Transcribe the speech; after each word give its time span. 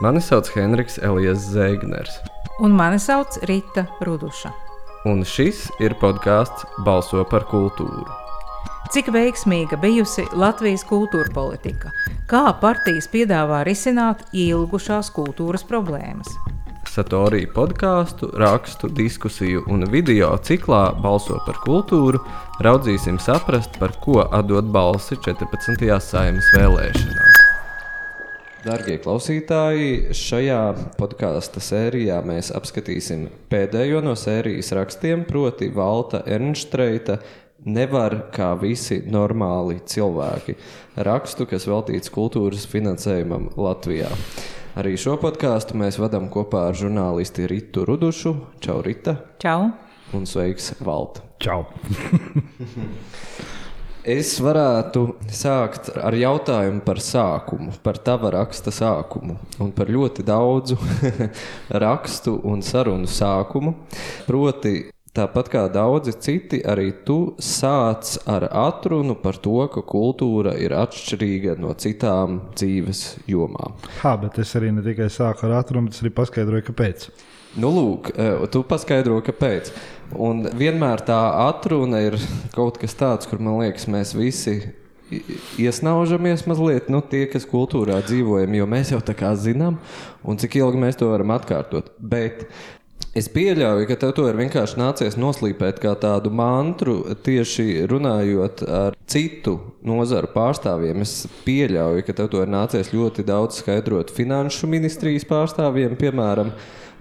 Mani 0.00 0.20
sauc 0.22 0.48
Henriks 0.54 0.98
Elijas 1.02 1.42
Zēgners, 1.54 2.18
Un 2.60 2.70
mani 2.74 2.98
sauc 2.98 3.38
Rita 3.46 3.86
Ruduša. 4.00 4.50
un 5.06 5.22
šis 5.24 5.68
ir 5.80 5.94
podkāsts 6.00 6.64
Balso 6.84 7.24
par 7.24 7.44
kultūru. 7.50 8.06
Cik 8.90 9.10
veiksmīga 9.14 9.76
bijusi 9.80 10.24
Latvijas 10.32 10.84
kultūra 10.88 11.30
politika? 11.34 11.90
Kā 12.30 12.52
partijas 12.60 13.08
piedāvā 13.12 13.64
risināt 13.66 14.22
ilgušās 14.32 15.10
kultūras 15.14 15.64
problēmas? 15.64 16.28
Satorī 16.88 17.44
podkāstu, 17.54 18.30
rakstu, 18.40 18.88
diskusiju 18.88 19.64
un 19.68 19.84
video 19.92 20.30
ciklā 20.42 20.94
Balso 21.02 21.38
par 21.46 21.60
kultūru 21.66 22.18
raudzīsim 22.64 23.18
saprast, 23.20 23.78
par 23.78 23.92
ko 24.02 24.24
atdot 24.32 24.64
balsi 24.64 25.16
14. 25.16 26.00
saimnes 26.00 26.48
vēlēšanās. 26.56 27.27
Darbie 28.58 28.96
klausītāji, 28.98 30.14
šajā 30.18 30.62
podkāstu 30.98 31.60
sērijā 31.62 32.16
mēs 32.26 32.48
apskatīsim 32.58 33.28
pēdējo 33.52 34.00
no 34.02 34.16
sērijas 34.18 34.72
rakstiem, 34.74 35.22
proti, 35.28 35.68
Valta 35.70 36.24
Ernstreita. 36.26 37.20
Nevar 37.70 38.16
kā 38.34 38.52
visi 38.58 38.98
normāli 39.06 39.78
cilvēki. 39.86 40.56
Rakstu, 41.06 41.46
kas 41.50 41.68
veltīts 41.70 42.10
kultūras 42.14 42.66
finansējumam 42.70 43.52
Latvijā. 43.58 44.10
Arī 44.78 44.96
šo 44.98 45.14
podkāstu 45.22 45.78
mēs 45.78 46.00
vadām 46.02 46.26
kopā 46.30 46.68
ar 46.72 46.78
žurnālisti 46.78 47.46
Ritu 47.50 47.86
Rudušu. 47.86 48.34
Čau, 48.62 48.80
Rita! 48.82 49.20
Čau! 49.42 49.70
Un 50.18 50.26
sveiks, 50.26 50.72
Valta! 50.82 51.22
Čau! 51.42 51.62
Es 54.08 54.30
varētu 54.40 55.02
sākt 55.36 55.90
ar 56.00 56.14
jautājumu 56.16 56.80
par 56.86 56.96
sākumu, 57.04 57.74
par 57.84 57.98
tava 58.00 58.30
raksta 58.32 58.72
sākumu 58.72 59.34
un 59.60 59.72
par 59.76 59.90
ļoti 59.92 60.24
daudzu 60.24 60.78
rakstu 61.84 62.38
un 62.48 62.64
sarunu 62.64 63.04
sākumu. 63.04 63.74
Proti, 64.24 64.72
tāpat 65.12 65.52
kā 65.52 65.66
daudzi 65.74 66.14
citi, 66.24 66.62
arī 66.64 66.88
tu 67.04 67.18
sāc 67.36 68.14
ar 68.24 68.48
atrunu 68.48 69.18
par 69.20 69.36
to, 69.44 69.58
ka 69.74 69.84
kultūra 69.84 70.56
ir 70.56 70.72
atšķirīga 70.78 71.58
no 71.60 71.76
citām 71.76 72.46
dzīves 72.54 73.02
jomām. 73.28 73.76
Ha, 74.00 74.16
bet 74.24 74.40
es 74.40 74.56
arī 74.56 74.72
ne 74.72 74.88
tikai 74.88 75.10
sāku 75.12 75.50
ar 75.50 75.58
atrunu, 75.60 75.92
bet 75.92 76.00
arī 76.00 76.16
paskaidroju, 76.16 76.70
kāpēc. 76.70 77.10
Nu, 77.56 77.70
lūk, 77.72 78.12
eh, 78.12 78.46
tu 78.52 78.62
paskaidro, 78.62 79.22
kāpēc. 79.24 79.72
Un 80.12 80.44
vienmēr 80.44 81.00
tā 81.04 81.20
atruna 81.48 82.00
ir 82.04 82.18
kaut 82.54 82.78
kas 82.78 82.94
tāds, 82.94 83.28
kur 83.28 83.38
man 83.38 83.60
liekas, 83.62 83.88
mēs 83.88 84.14
visi 84.16 84.72
iesnaužamies 85.58 86.44
mazliet, 86.48 86.88
nu, 86.92 87.00
tie, 87.00 87.26
kas 87.30 87.46
kultūrā 87.48 88.00
dzīvojam, 88.04 88.56
jo 88.58 88.66
mēs 88.68 88.92
jau 88.92 89.00
tā 89.04 89.14
kā 89.16 89.32
zinām, 89.36 89.78
un 90.24 90.40
cik 90.40 90.58
ilgi 90.60 90.82
mēs 90.82 90.98
to 91.00 91.08
varam 91.08 91.32
atkārtot. 91.32 91.88
Bet 91.98 92.44
es 93.16 93.30
pieļauju, 93.32 93.86
ka 93.88 93.96
tev 94.00 94.12
to 94.16 94.26
ir 94.28 94.36
vienkārši 94.38 94.78
nācies 94.80 95.16
noslīpēt 95.20 95.80
kā 95.82 95.94
tādu 95.98 96.30
mantru, 96.34 97.00
tieši 97.24 97.86
runājot 97.88 98.64
ar 98.68 98.98
citu 99.08 99.56
nozaru 99.86 100.30
pārstāvjiem. 100.34 101.00
Es 101.06 101.22
pieļauju, 101.46 102.04
ka 102.04 102.16
tev 102.20 102.28
to 102.34 102.44
ir 102.44 102.52
nācies 102.52 102.92
ļoti 102.92 103.24
daudz 103.28 103.62
skaidrot 103.62 104.12
finanšu 104.14 104.68
ministrijas 104.70 105.26
pārstāvjiem, 105.28 105.96
piemēram 105.98 106.52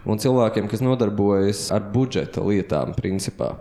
un 0.08 0.22
cilvēkiem, 0.24 0.70
kas 0.72 0.84
nodarbojas 0.86 1.68
ar 1.76 1.88
budžeta 1.94 2.44
lietām, 2.46 2.96
principā. 2.98 3.56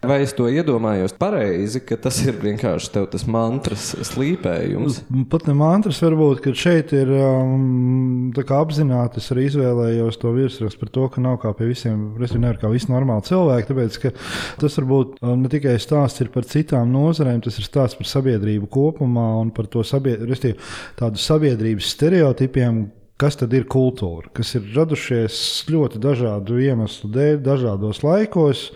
Vai 0.00 0.22
es 0.24 0.30
to 0.32 0.46
iedomājos 0.48 1.12
pareizi, 1.20 1.82
ka 1.84 1.98
tas 2.00 2.16
ir 2.24 2.38
vienkārši 2.40 3.02
tas 3.12 3.26
mantras 3.28 3.90
slīpējums? 4.08 5.02
Pat 5.28 5.44
ne 5.44 5.52
mantras, 5.58 5.98
varbūt, 6.00 6.38
ka 6.40 6.54
šeit 6.56 6.94
ir 6.96 7.10
um, 7.12 8.30
apzināti. 8.32 9.20
Es 9.20 9.28
arī 9.34 9.44
izvēlējos 9.50 10.16
to 10.22 10.32
virsrakstu 10.32 10.80
par 10.80 10.92
to, 10.94 11.04
ka 11.12 11.24
nav 11.24 11.36
kā 11.42 11.52
pie 11.58 11.68
visiem, 11.68 12.14
respektīvi, 12.16 12.44
nevar 12.46 12.60
kā 12.62 12.70
visi 12.72 12.88
normāli 12.88 13.26
cilvēki. 13.28 13.68
Tāpēc, 13.68 13.98
ka 14.06 14.14
tas 14.62 14.78
varbūt 14.80 15.20
um, 15.20 15.34
ne 15.42 15.52
tikai 15.52 15.76
stāsts 15.84 16.24
par 16.32 16.48
citām 16.48 16.88
nozarēm, 16.96 17.42
tas 17.44 17.60
ir 17.60 17.68
stāsts 17.68 18.00
par 18.00 18.08
sabiedrību 18.08 18.70
kopumā 18.72 19.26
un 19.42 19.52
par 19.52 19.68
to 19.68 19.84
sabied, 19.84 20.24
respektīvi, 20.24 20.64
tādu 20.96 21.20
sabiedrības 21.20 21.92
stereotipiem, 21.92 22.86
kas 23.20 23.36
tad 23.36 23.52
ir 23.56 23.66
kultūra, 23.70 24.30
kas 24.36 24.54
ir 24.56 24.70
radušies 24.74 25.36
ļoti 25.68 26.00
dažādu 26.00 26.60
iemeslu 26.64 27.10
dēļ, 27.12 27.40
dažādos 27.44 28.00
laikos. 28.06 28.68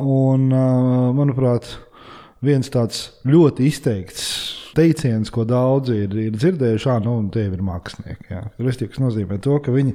Un, 0.00 0.48
manuprāt, 1.16 1.68
viens 2.44 2.72
tāds 2.72 3.10
ļoti 3.28 3.68
izteikts 3.68 4.45
teiciens, 4.76 5.32
ko 5.32 5.46
daudzi 5.48 6.02
ir, 6.04 6.16
ir 6.28 6.36
dzirdējuši, 6.36 6.90
ah, 6.92 7.00
nu, 7.04 7.16
tie 7.32 7.46
ir 7.48 7.64
mākslinieki. 7.64 8.28
jā. 8.32 8.42
Respektīvi, 8.60 8.96
Tas 8.96 9.02
nozīmē, 9.02 9.36
to, 9.42 9.56
ka 9.60 9.72
viņi 9.74 9.92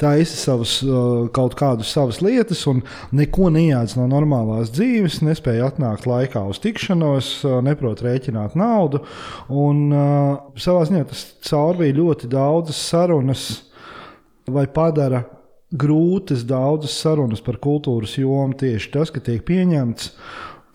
taisa 0.00 0.36
savus, 0.36 0.78
uh, 0.84 1.26
kaut 1.34 1.56
kādas 1.58 1.90
savas 1.94 2.20
lietas 2.22 2.60
un 2.70 2.82
neko 3.16 3.48
neiedzirdēs 3.54 3.96
no 3.98 4.06
normālās 4.10 4.70
dzīves, 4.74 5.20
nespēja 5.26 5.70
atnākt 5.70 6.06
laikā 6.08 6.42
uz 6.50 6.60
tikšanos, 6.62 7.30
uh, 7.46 7.58
neprot 7.64 8.02
rēķināt 8.04 8.56
naudu. 8.58 9.02
Un, 9.50 9.86
uh, 9.90 10.58
savā 10.60 10.84
ziņā 10.88 11.06
tas 11.10 11.24
caurvīja 11.48 11.98
ļoti 12.00 12.30
daudzas 12.32 12.82
sarunas 12.90 13.46
vai 14.46 14.66
padara 14.70 15.24
grūtas 15.74 16.44
daudzas 16.46 16.94
sarunas 17.02 17.42
par 17.42 17.58
kultūras 17.62 18.14
jomu 18.20 18.54
tieši 18.58 18.92
tas, 18.94 19.10
ka 19.10 19.22
tiek 19.24 19.42
pieņemts. 19.46 20.12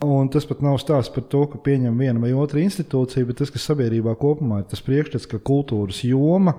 Un 0.01 0.31
tas 0.33 0.47
pat 0.49 0.63
nav 0.65 0.79
stāsts 0.81 1.13
par 1.13 1.27
to, 1.29 1.43
ka 1.51 1.59
pieņem 1.61 1.99
viena 2.01 2.21
vai 2.23 2.31
otra 2.33 2.57
institūcija, 2.63 3.27
bet 3.29 3.37
tas, 3.37 3.51
kas 3.53 3.67
sabiedrībā 3.69 4.15
kopumā 4.17 4.63
ir 4.63 4.69
tas 4.71 4.81
priekšstats, 4.81 5.27
ka 5.29 5.37
kultūras 5.37 5.99
joma 6.07 6.55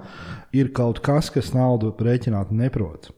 ir 0.55 0.71
kaut 0.77 1.01
kas, 1.03 1.33
kas 1.35 1.51
naudu 1.57 1.91
rēķināt 1.99 2.53
neprot. 2.55 3.11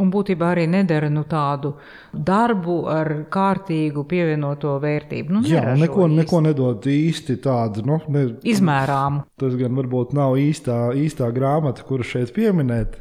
Un 0.00 0.08
būtībā 0.12 0.54
arī 0.54 0.64
nedara 0.72 1.10
nu, 1.12 1.24
tādu 1.28 1.74
darbu 2.12 2.76
ar 2.88 3.10
kārtīgu 3.32 4.06
pievienoto 4.08 4.78
vērtību. 4.80 5.34
Nu, 5.36 5.42
Jā, 5.44 5.74
neko, 5.76 6.06
īsti. 6.06 6.18
neko 6.22 6.40
nedod 6.46 6.86
īsti 6.88 7.36
tādu. 7.44 7.84
Nu, 7.84 7.98
ne, 8.08 8.22
Izmērāmu. 8.48 9.26
Tas 9.40 9.56
gan 9.60 9.76
varbūt 9.76 10.14
nav 10.16 10.38
īstā, 10.40 10.78
īstā 10.96 11.28
grāmata, 11.36 11.84
kuru 11.84 12.06
šeit 12.08 12.32
pieminēt, 12.36 12.96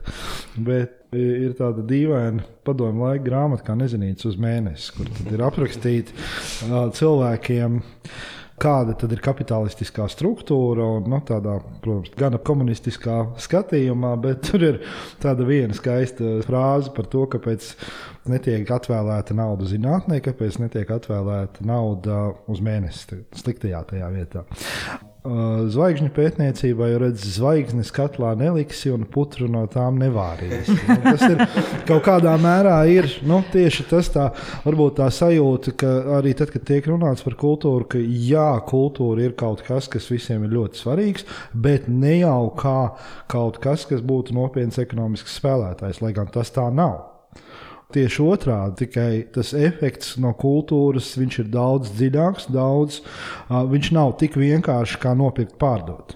bet 0.60 0.98
ir 1.16 1.56
tāda 1.60 1.84
dīvaina 1.88 2.44
padomu 2.68 3.08
laika 3.08 3.24
grāmata, 3.26 3.66
kā 3.68 3.76
nezinīts 3.80 4.28
uz 4.28 4.38
mēnesi, 4.40 4.92
kur 4.96 5.10
ir 5.32 5.44
aprakstīti 5.48 6.16
cilvēkiem. 7.00 7.82
Kāda 8.62 8.94
tad 8.98 9.14
ir 9.16 9.22
kapitalistiskā 9.26 10.06
struktūra 10.12 10.86
un 10.98 11.08
nu, 11.10 11.20
tādā, 11.26 11.58
protams, 11.82 12.12
gan 12.20 12.38
komunistiskā 12.46 13.18
skatījumā, 13.42 14.14
bet 14.22 14.44
tur 14.48 14.66
ir 14.68 14.82
tāda 15.24 15.48
viena 15.48 15.78
skaista 15.78 16.38
frāze 16.46 16.94
par 16.96 17.10
to, 17.12 17.26
kāpēc 17.32 17.72
netiek 18.32 18.70
atvēlēta 18.70 19.38
nauda 19.38 19.70
zinātnē, 19.70 20.22
kāpēc 20.26 20.60
netiek 20.62 20.94
atvēlēta 20.94 21.66
nauda 21.66 22.28
uz 22.52 22.62
mēnesi, 22.62 23.24
sliktajā 23.42 23.82
tajā 23.94 24.12
vietā. 24.14 24.46
Uh, 25.22 25.68
Zvaigžņu 25.70 26.08
pētniecībā 26.16 26.88
jau 26.90 27.02
redz, 27.04 27.28
zvaigznes 27.36 27.92
katlā 27.94 28.32
neliksi 28.40 28.90
un 28.90 29.04
putru 29.06 29.46
no 29.54 29.68
tām 29.70 30.00
nevārīs. 30.02 30.72
Nu, 30.88 30.96
tas 31.04 31.22
ir 31.28 31.44
kaut 31.90 32.02
kādā 32.08 32.34
mērā 32.42 32.80
ir 32.90 33.06
nu, 33.30 33.44
tieši 33.54 33.86
tas, 33.92 34.10
tā, 34.10 34.32
varbūt 34.66 34.98
tā 34.98 35.12
sajūta, 35.14 35.76
ka 35.78 35.92
arī 36.18 36.34
tad, 36.40 36.50
kad 36.56 36.66
tiek 36.66 36.90
runāts 36.90 37.22
par 37.22 37.38
kultūru, 37.38 37.86
ka 37.94 38.02
jā, 38.02 38.50
kultūra 38.66 39.28
ir 39.28 39.38
kaut 39.38 39.62
kas, 39.68 39.92
kas 39.94 40.10
visiem 40.10 40.48
ir 40.48 40.58
ļoti 40.58 40.82
svarīgs, 40.82 41.30
bet 41.54 41.86
ne 41.86 42.18
jau 42.24 42.50
kā 42.58 42.80
kaut 43.30 43.62
kas, 43.62 43.86
kas 43.86 44.02
būtu 44.02 44.34
nopietns 44.34 44.82
ekonomisks 44.82 45.38
spēlētājs, 45.38 46.02
lai 46.02 46.16
gan 46.18 46.34
tas 46.34 46.50
tā 46.50 46.66
nav. 46.74 47.11
Tieši 47.92 48.24
otrādi, 48.24 48.86
tikai 48.86 49.12
tas 49.36 49.52
efekts 49.58 50.16
no 50.22 50.32
kultūras 50.38 51.14
ir 51.20 51.50
daudz 51.52 51.92
dziļāks, 51.98 52.48
daudz, 52.54 53.02
viņš 53.50 53.92
nav 53.98 54.16
tik 54.22 54.38
vienkārši 54.40 55.00
kā 55.02 55.16
nopirkt, 55.18 55.58
pārdot. 55.62 56.16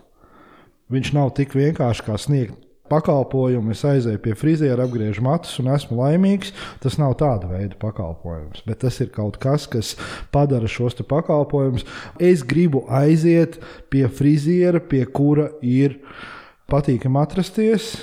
Viņš 0.93 1.11
nav 1.17 1.33
tik 1.35 1.55
vienkārši 1.57 2.05
kā 2.05 2.17
sniegt 2.21 2.61
pakalpojumu. 2.91 3.73
Es 3.73 3.83
aizēju 3.87 4.21
pie 4.21 4.35
friziera, 4.37 4.85
apgriežu 4.85 5.23
matus 5.25 5.55
un 5.61 5.71
esmu 5.73 5.97
laimīgs. 5.99 6.53
Tas 6.83 6.99
nav 7.01 7.17
tāda 7.21 7.49
veida 7.49 7.77
pakalpojums, 7.81 8.63
bet 8.67 8.83
tas 8.85 8.99
ir 9.03 9.11
kaut 9.15 9.39
kas, 9.41 9.67
kas 9.71 9.95
padara 10.33 10.69
šos 10.69 10.97
pakalpojumus. 11.09 11.87
Es 12.21 12.45
gribu 12.45 12.85
aiziet 12.89 13.59
pie 13.89 14.05
friziera, 14.07 14.79
pie 14.79 15.05
kura 15.05 15.49
ir 15.61 15.99
patīkami 16.71 17.21
atrasties. 17.21 17.95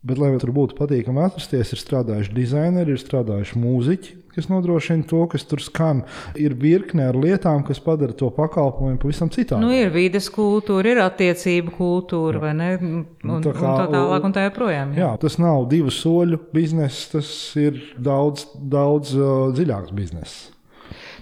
Bet, 0.00 0.16
lai 0.16 0.30
tur 0.40 0.48
būtu 0.56 0.78
patīkami 0.78 1.20
atrasties, 1.26 1.74
ir 1.74 1.80
strādājuši 1.82 2.32
dizaineri, 2.32 2.94
ir 2.96 3.00
strādājuši 3.02 3.58
mūziķi, 3.60 4.14
kas 4.32 4.46
nodrošina 4.48 5.04
to, 5.10 5.26
kas 5.28 5.44
tur 5.44 5.60
skan. 5.60 6.00
Ir 6.40 6.54
virkne 6.56 7.04
ar 7.10 7.18
lietām, 7.20 7.60
kas 7.68 7.82
padara 7.84 8.14
to 8.16 8.30
pakalpojumu 8.32 8.96
pavisam 9.02 9.28
citādi. 9.28 9.60
Nu, 9.60 9.68
ir 9.76 9.90
vides 9.92 10.30
kultūra, 10.32 10.94
ir 10.94 11.02
attiecību 11.04 11.74
kultūra, 11.76 12.40
vai 12.46 12.54
ne? 12.56 12.70
Un, 12.80 13.02
un, 13.28 13.42
tā 13.44 13.52
kā- 13.52 13.60
un 13.60 13.82
tā 13.82 13.90
tālāk, 13.92 14.24
un 14.30 14.36
tā 14.38 14.46
joprojām. 14.48 14.94
Jā, 14.96 15.10
tas 15.20 15.36
nav 15.42 15.66
divu 15.68 15.92
soļu 15.92 16.40
bizness, 16.56 17.10
tas 17.12 17.28
ir 17.60 17.76
daudz, 18.00 18.46
daudz 18.56 19.12
uh, 19.18 19.50
dziļāks 19.52 19.92
bizness. 19.92 20.46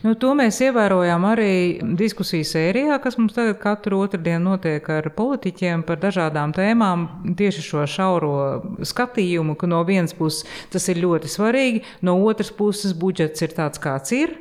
Nu, 0.04 0.12
to 0.14 0.30
mēs 0.38 0.60
ievērojām 0.62 1.24
arī 1.26 1.52
diskusiju 1.98 2.46
sērijā, 2.46 3.00
kas 3.02 3.16
mums 3.18 3.34
tagad 3.34 3.58
katru 3.58 3.98
otrdienu 4.04 4.52
notiek 4.52 4.86
ar 4.94 5.10
politiķiem 5.16 5.82
par 5.88 5.98
dažādām 6.02 6.54
tēmām. 6.54 7.06
Tieši 7.38 7.64
šo 7.66 7.86
šauro 7.90 8.34
skatījumu, 8.86 9.56
ka 9.58 9.70
no 9.70 9.82
vienas 9.88 10.14
puses 10.14 10.46
tas 10.70 10.86
ir 10.92 11.02
ļoti 11.02 11.32
svarīgi, 11.32 11.82
no 12.06 12.14
otras 12.30 12.54
puses 12.54 12.94
budžets 12.94 13.42
ir 13.42 13.56
tāds, 13.58 13.82
kāds 13.82 14.14
ir. 14.14 14.38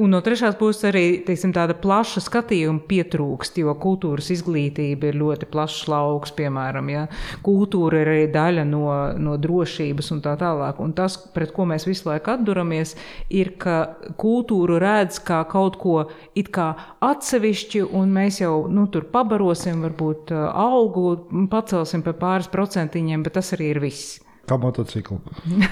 Un 0.00 0.14
no 0.14 0.20
trešās 0.24 0.56
puses 0.56 0.86
arī 0.88 1.04
teiksim, 1.26 1.50
tāda 1.52 1.74
plaša 1.76 2.22
skatījuma 2.24 2.80
pietrūkst, 2.88 3.58
jo 3.60 3.74
kultūras 3.82 4.30
izglītība 4.32 5.10
ir 5.10 5.18
ļoti 5.20 5.48
plašs 5.52 5.84
lauks, 5.92 6.32
piemēram. 6.38 6.88
Ja? 6.92 7.02
Kultūra 7.44 8.00
ir 8.00 8.12
arī 8.14 8.24
daļa 8.32 8.64
no, 8.68 8.86
no 9.20 9.36
drošības 9.40 10.08
un 10.16 10.22
tā 10.24 10.34
tālāk. 10.40 10.80
Un 10.80 10.96
tas, 10.96 11.18
pret 11.34 11.52
ko 11.52 11.66
mēs 11.68 11.86
visu 11.88 12.08
laiku 12.08 12.32
atduramies, 12.36 12.96
ir, 13.28 13.52
ka 13.60 13.78
kultūru 14.20 14.80
redz 14.82 15.20
kā 15.26 15.42
kaut 15.52 15.76
ko 15.82 15.98
it 16.38 16.48
kā 16.54 16.72
atsevišķi, 17.04 17.84
un 17.92 18.16
mēs 18.16 18.40
jau 18.40 18.66
nu, 18.72 18.88
tur 18.92 19.10
pabarosim, 19.12 19.84
varbūt 19.84 20.32
algu 20.32 21.46
pacelsim 21.52 22.04
par 22.06 22.16
pāris 22.20 22.52
procentiņiem, 22.52 23.26
bet 23.26 23.40
tas 23.40 23.52
arī 23.58 23.74
ir 23.74 23.82
viss. 23.84 24.20
Kā 24.48 24.56
motociklu. 24.58 25.20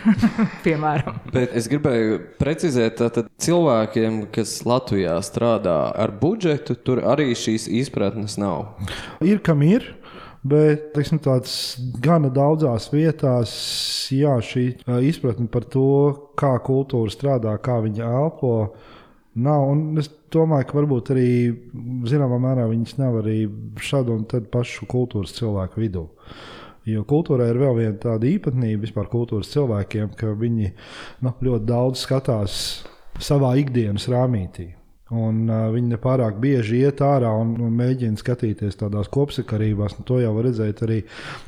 Piemēram. 0.65 1.19
Bet 1.35 1.57
es 1.59 1.67
gribēju 1.71 2.21
precizēt, 2.39 3.01
ka 3.03 3.25
cilvēkiem, 3.43 4.23
kas 4.35 4.61
Latvijā 4.69 5.17
strādā 5.27 5.79
ar 5.91 6.15
budžetu, 6.21 6.77
tur 6.79 7.03
arī 7.03 7.33
šīs 7.35 7.67
izpratnes 7.81 8.39
nav. 8.41 8.77
Ir 9.27 9.43
kam 9.45 9.65
ir. 9.67 9.97
Bet 10.41 10.95
teiksim, 10.95 11.19
tāds 11.21 11.53
gana 12.01 12.31
daudzās 12.33 12.87
vietās, 12.95 13.51
jā, 14.09 14.39
šī 14.41 14.63
izpratne 15.05 15.51
par 15.53 15.67
to, 15.69 15.91
kā 16.41 16.55
kultūra 16.65 17.13
strādā, 17.13 17.53
kā 17.61 17.77
viņa 17.85 18.07
elpo, 18.23 18.55
nav. 19.37 19.67
Un 19.75 20.01
es 20.01 20.09
domāju, 20.33 20.71
ka 20.71 20.79
varbūt 20.79 21.13
arī 21.13 21.29
zināmā 22.09 22.41
mērā 22.41 22.65
viņas 22.71 22.97
nav 23.03 23.21
arī 23.21 23.43
šādu 23.85 24.17
un 24.17 24.25
tādu 24.31 24.49
pašu 24.55 24.89
kultūras 24.89 25.37
cilvēku 25.37 25.85
vidū. 25.85 26.07
Jo 26.89 27.05
kultūrā 27.05 27.51
ir 27.51 27.61
vēl 27.61 27.77
viena 27.77 27.97
tāda 28.01 28.29
īpatnība 28.31 28.87
vispār 28.87 29.11
kultūras 29.13 29.53
cilvēkiem, 29.53 30.15
ka 30.17 30.33
viņi 30.39 30.73
nu, 31.27 31.33
ļoti 31.45 31.69
daudz 31.69 32.07
skatās 32.07 32.55
savā 33.21 33.53
ikdienas 33.61 34.09
rāmītī. 34.09 34.71
Un, 35.11 35.43
uh, 35.51 35.67
viņi 35.75 35.91
nepārāk 35.91 36.37
bieži 36.39 36.85
iet 36.85 37.01
ārā 37.03 37.33
un, 37.35 37.57
un 37.59 37.73
mēģina 37.75 38.21
skatīties 38.21 38.79
tādās 38.79 39.11
kopsakarībās. 39.11 39.97
Nu, 39.99 40.07
to 40.07 40.21
jau 40.23 40.31
var 40.37 40.47
redzēt 40.47 40.85
arī 40.87 41.01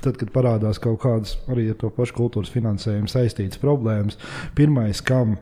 tad, 0.03 0.19
kad 0.19 0.33
parādās 0.35 0.83
kaut 0.83 0.99
kādas 1.05 1.37
arī 1.47 1.69
ar 1.71 1.79
to 1.79 1.93
pašu 1.95 2.17
kultūras 2.19 2.51
finansējumu 2.51 3.11
saistītas 3.13 3.63
problēmas. 3.63 4.19
Pirmais, 4.59 5.01
kam 5.07 5.37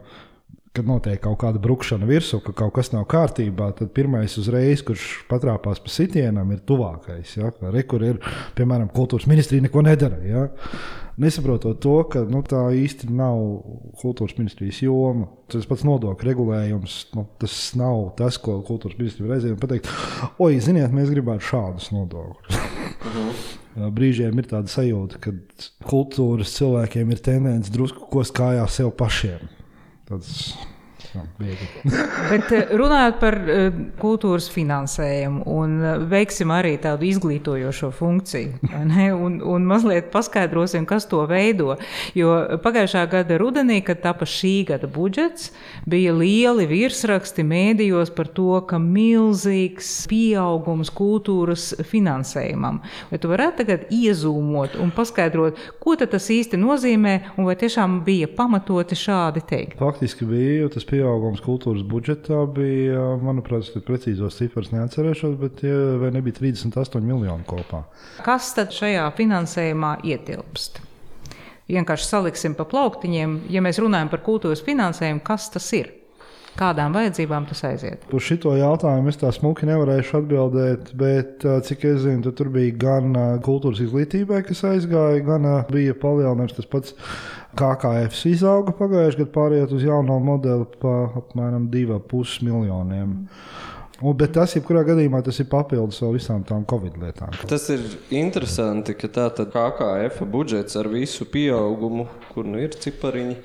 kad 0.77 0.87
notiek 0.87 1.19
kaut 1.25 1.41
kāda 1.43 1.59
brukšana 1.63 2.07
virsū, 2.07 2.39
ka 2.45 2.55
kaut 2.55 2.77
kas 2.77 2.93
nav 2.95 3.09
kārtībā, 3.11 3.73
tad 3.79 3.91
pirmais 3.97 4.37
uzreiz, 4.39 4.85
kurš 4.87 5.25
patrāpās 5.31 5.83
pa 5.83 5.91
sitienam, 5.91 6.53
ir 6.55 6.63
tuvākais. 6.67 7.35
Ja? 7.41 7.51
Re, 7.75 7.83
kur 7.91 8.05
ir, 8.07 8.21
piemēram, 8.59 8.93
kultūras 8.95 9.27
ministrija 9.31 9.67
neko 9.67 9.83
nedara. 9.87 10.21
Ja? 10.23 10.47
Nesaprotot 11.21 11.83
to, 11.83 11.97
ka 12.09 12.23
nu, 12.31 12.45
tā 12.47 12.63
īsti 12.79 13.11
nav 13.13 13.43
kultūras 14.01 14.39
ministrijas 14.39 14.79
joma. 14.87 15.27
Tas 15.51 15.67
pats 15.69 15.83
nodokļu 15.85 16.31
regulējums, 16.31 16.99
nu, 17.19 17.27
tas 17.43 17.57
nav 17.77 18.13
tas, 18.21 18.39
ko 18.41 18.61
kultūras 18.65 18.97
ministrija 19.01 19.35
reizēm 19.35 19.59
pateikt. 19.61 19.91
Oi, 20.39 20.55
ziniet, 20.63 20.95
mēs 20.95 21.11
gribētu 21.11 21.51
šādus 21.51 21.91
nodokļus. 21.97 22.61
Brīžiem 23.99 24.39
ir 24.39 24.49
tāda 24.51 24.71
sajūta, 24.71 25.19
ka 25.23 25.35
kultūras 25.91 26.55
cilvēkiem 26.57 27.11
ir 27.11 27.23
tendence 27.27 27.75
drusku 27.75 28.07
ko 28.11 28.23
skājā 28.27 28.65
sev 28.71 28.95
pašiem. 28.99 29.60
Tāds 30.11 30.57
Jā, 31.11 31.25
Bet 32.31 32.53
eh, 32.55 32.69
runājot 32.79 33.17
par 33.19 33.35
uh, 33.43 33.79
kultūras 33.99 34.47
finansējumu 34.53 35.43
un 35.51 35.73
uh, 35.83 36.03
veiksim 36.07 36.53
arī 36.55 36.77
tādu 36.79 37.09
izglītojošo 37.09 37.91
funkciju, 37.97 38.61
un, 38.71 39.41
un 39.43 39.67
mazliet 39.67 40.13
paskaidrosim, 40.15 40.87
kas 40.87 41.09
to 41.11 41.25
veido. 41.27 41.75
Jo 42.15 42.61
pagājušā 42.63 43.03
gada 43.11 43.39
rudenī, 43.43 43.81
kad 43.83 44.03
tapa 44.05 44.29
šī 44.29 44.53
gada 44.69 44.87
budžets, 44.91 45.51
bija 45.91 46.15
lieli 46.15 46.69
virsraksti 46.71 47.43
mēdījos 47.49 48.15
par 48.15 48.31
to, 48.37 48.61
ka 48.71 48.79
milzīgs 48.79 49.91
pieaugums 50.11 50.93
kultūras 50.95 51.73
finansējumam. 51.91 52.81
Vai 53.11 53.19
tu 53.19 53.33
varētu 53.33 53.65
tagad 53.65 53.91
iezūmot 53.91 54.79
un 54.79 54.95
paskaidrot, 54.95 55.59
ko 55.83 55.99
tas 56.01 56.31
īsti 56.33 56.61
nozīmē 56.61 57.17
un 57.35 57.51
vai 57.51 57.59
tiešām 57.59 57.99
bija 58.07 58.31
pamatoti 58.31 58.95
šādi 58.99 59.43
teikt? 59.51 59.79
Faktiski 59.83 60.29
bija 60.29 60.71
tas 60.71 60.87
pieaugums 60.87 61.00
pieaugums 61.01 61.41
kultūras 61.45 61.85
budžetā 61.89 62.43
bija, 62.53 63.01
manuprāt, 63.25 63.65
es 63.65 63.87
precīzos 63.87 64.37
cifras 64.41 64.71
neatcerēšos, 64.75 65.39
bet 65.41 65.65
vai 66.03 66.13
nebija 66.13 66.37
38 66.43 67.01
miljoni 67.05 67.47
kopā. 67.49 67.87
Kas 68.27 68.53
tad 68.57 68.75
šajā 68.77 69.07
finansējumā 69.17 69.97
ietilpst? 70.13 70.83
Vienkārši 71.71 72.09
saliksim 72.09 72.57
pa 72.59 72.67
plauktiņiem, 72.69 73.41
ja 73.55 73.63
mēs 73.63 73.79
runājam 73.81 74.11
par 74.11 74.25
kultūras 74.27 74.63
finansējumu, 74.67 75.23
kas 75.25 75.49
tas 75.55 75.71
ir? 75.79 75.95
Kādām 76.59 76.91
vajadzībām 76.93 77.45
tas 77.47 77.63
aiziet? 77.65 78.03
Uz 78.13 78.25
šo 78.27 78.57
jautājumu 78.59 79.13
es 79.13 79.21
tā 79.21 79.31
smuki 79.33 79.69
nevarēšu 79.69 80.17
atbildēt, 80.19 80.91
bet 80.99 81.47
cik 81.69 81.87
es 81.93 82.01
zinu, 82.03 82.35
tur 82.37 82.51
bija 82.53 82.75
gan 82.75 83.15
kultūras 83.47 83.81
izglītībai, 83.87 84.43
kas 84.49 84.65
aizgāja, 84.67 85.23
gan 85.25 85.47
bija 85.71 85.95
palielinājums 86.03 86.59
tas 86.59 86.69
pats 86.69 86.97
KKF 87.59 88.27
izauga 88.31 88.75
pagājušajā 88.79 89.19
gadā, 89.25 89.33
pārējot 89.35 89.75
uz 89.75 89.85
jauno 89.87 90.21
modeli 90.23 90.69
pa 90.83 90.95
apmēram 91.19 91.67
2,5 91.73 92.45
miljoniem. 92.47 93.17
Un, 94.01 94.15
bet 94.17 94.33
tas, 94.33 94.55
jebkurā 94.57 94.81
gadījumā, 94.89 95.21
tas 95.27 95.37
ir 95.43 95.49
papildus 95.51 95.99
vēl 96.01 96.15
visām 96.17 96.45
tām 96.49 96.63
covid 96.69 96.95
lietām. 97.03 97.35
Tas 97.51 97.67
ir 97.75 97.83
interesanti, 98.17 98.95
ka 98.97 99.11
tā 99.13 99.27
tad 99.37 99.51
KKF 99.53 100.23
budžets 100.31 100.79
ar 100.81 100.89
visu 100.89 101.27
pieaugumu, 101.29 102.07
kur 102.31 102.49
nu 102.49 102.63
ir 102.63 102.77
cipariņi. 102.81 103.37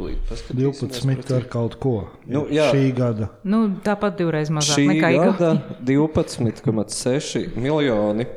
12 0.00 1.32
ar 1.36 1.46
kaut 1.50 1.74
ko. 1.80 1.94
Nu, 2.24 2.46
jā. 2.52 2.70
šī 2.72 2.92
gada. 2.96 3.28
Nu, 3.44 3.66
tāpat 3.84 4.16
divreiz 4.20 4.48
mazāk 4.52 4.78
šī 4.78 4.86
nekā 4.94 5.10
gada. 5.18 5.50
12,6 5.88 7.56
miljoni. 7.60 8.28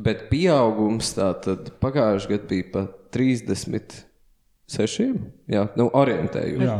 Bet 0.00 0.28
pieaugums 0.30 1.12
tātad 1.16 1.70
pagājušajā 1.82 2.30
gadā 2.32 2.48
bija 2.48 2.66
pat 2.72 2.96
36. 3.16 5.10
Jā, 5.50 5.66
nu, 5.76 5.90
orientējot. 5.98 6.64
Jā. 6.64 6.78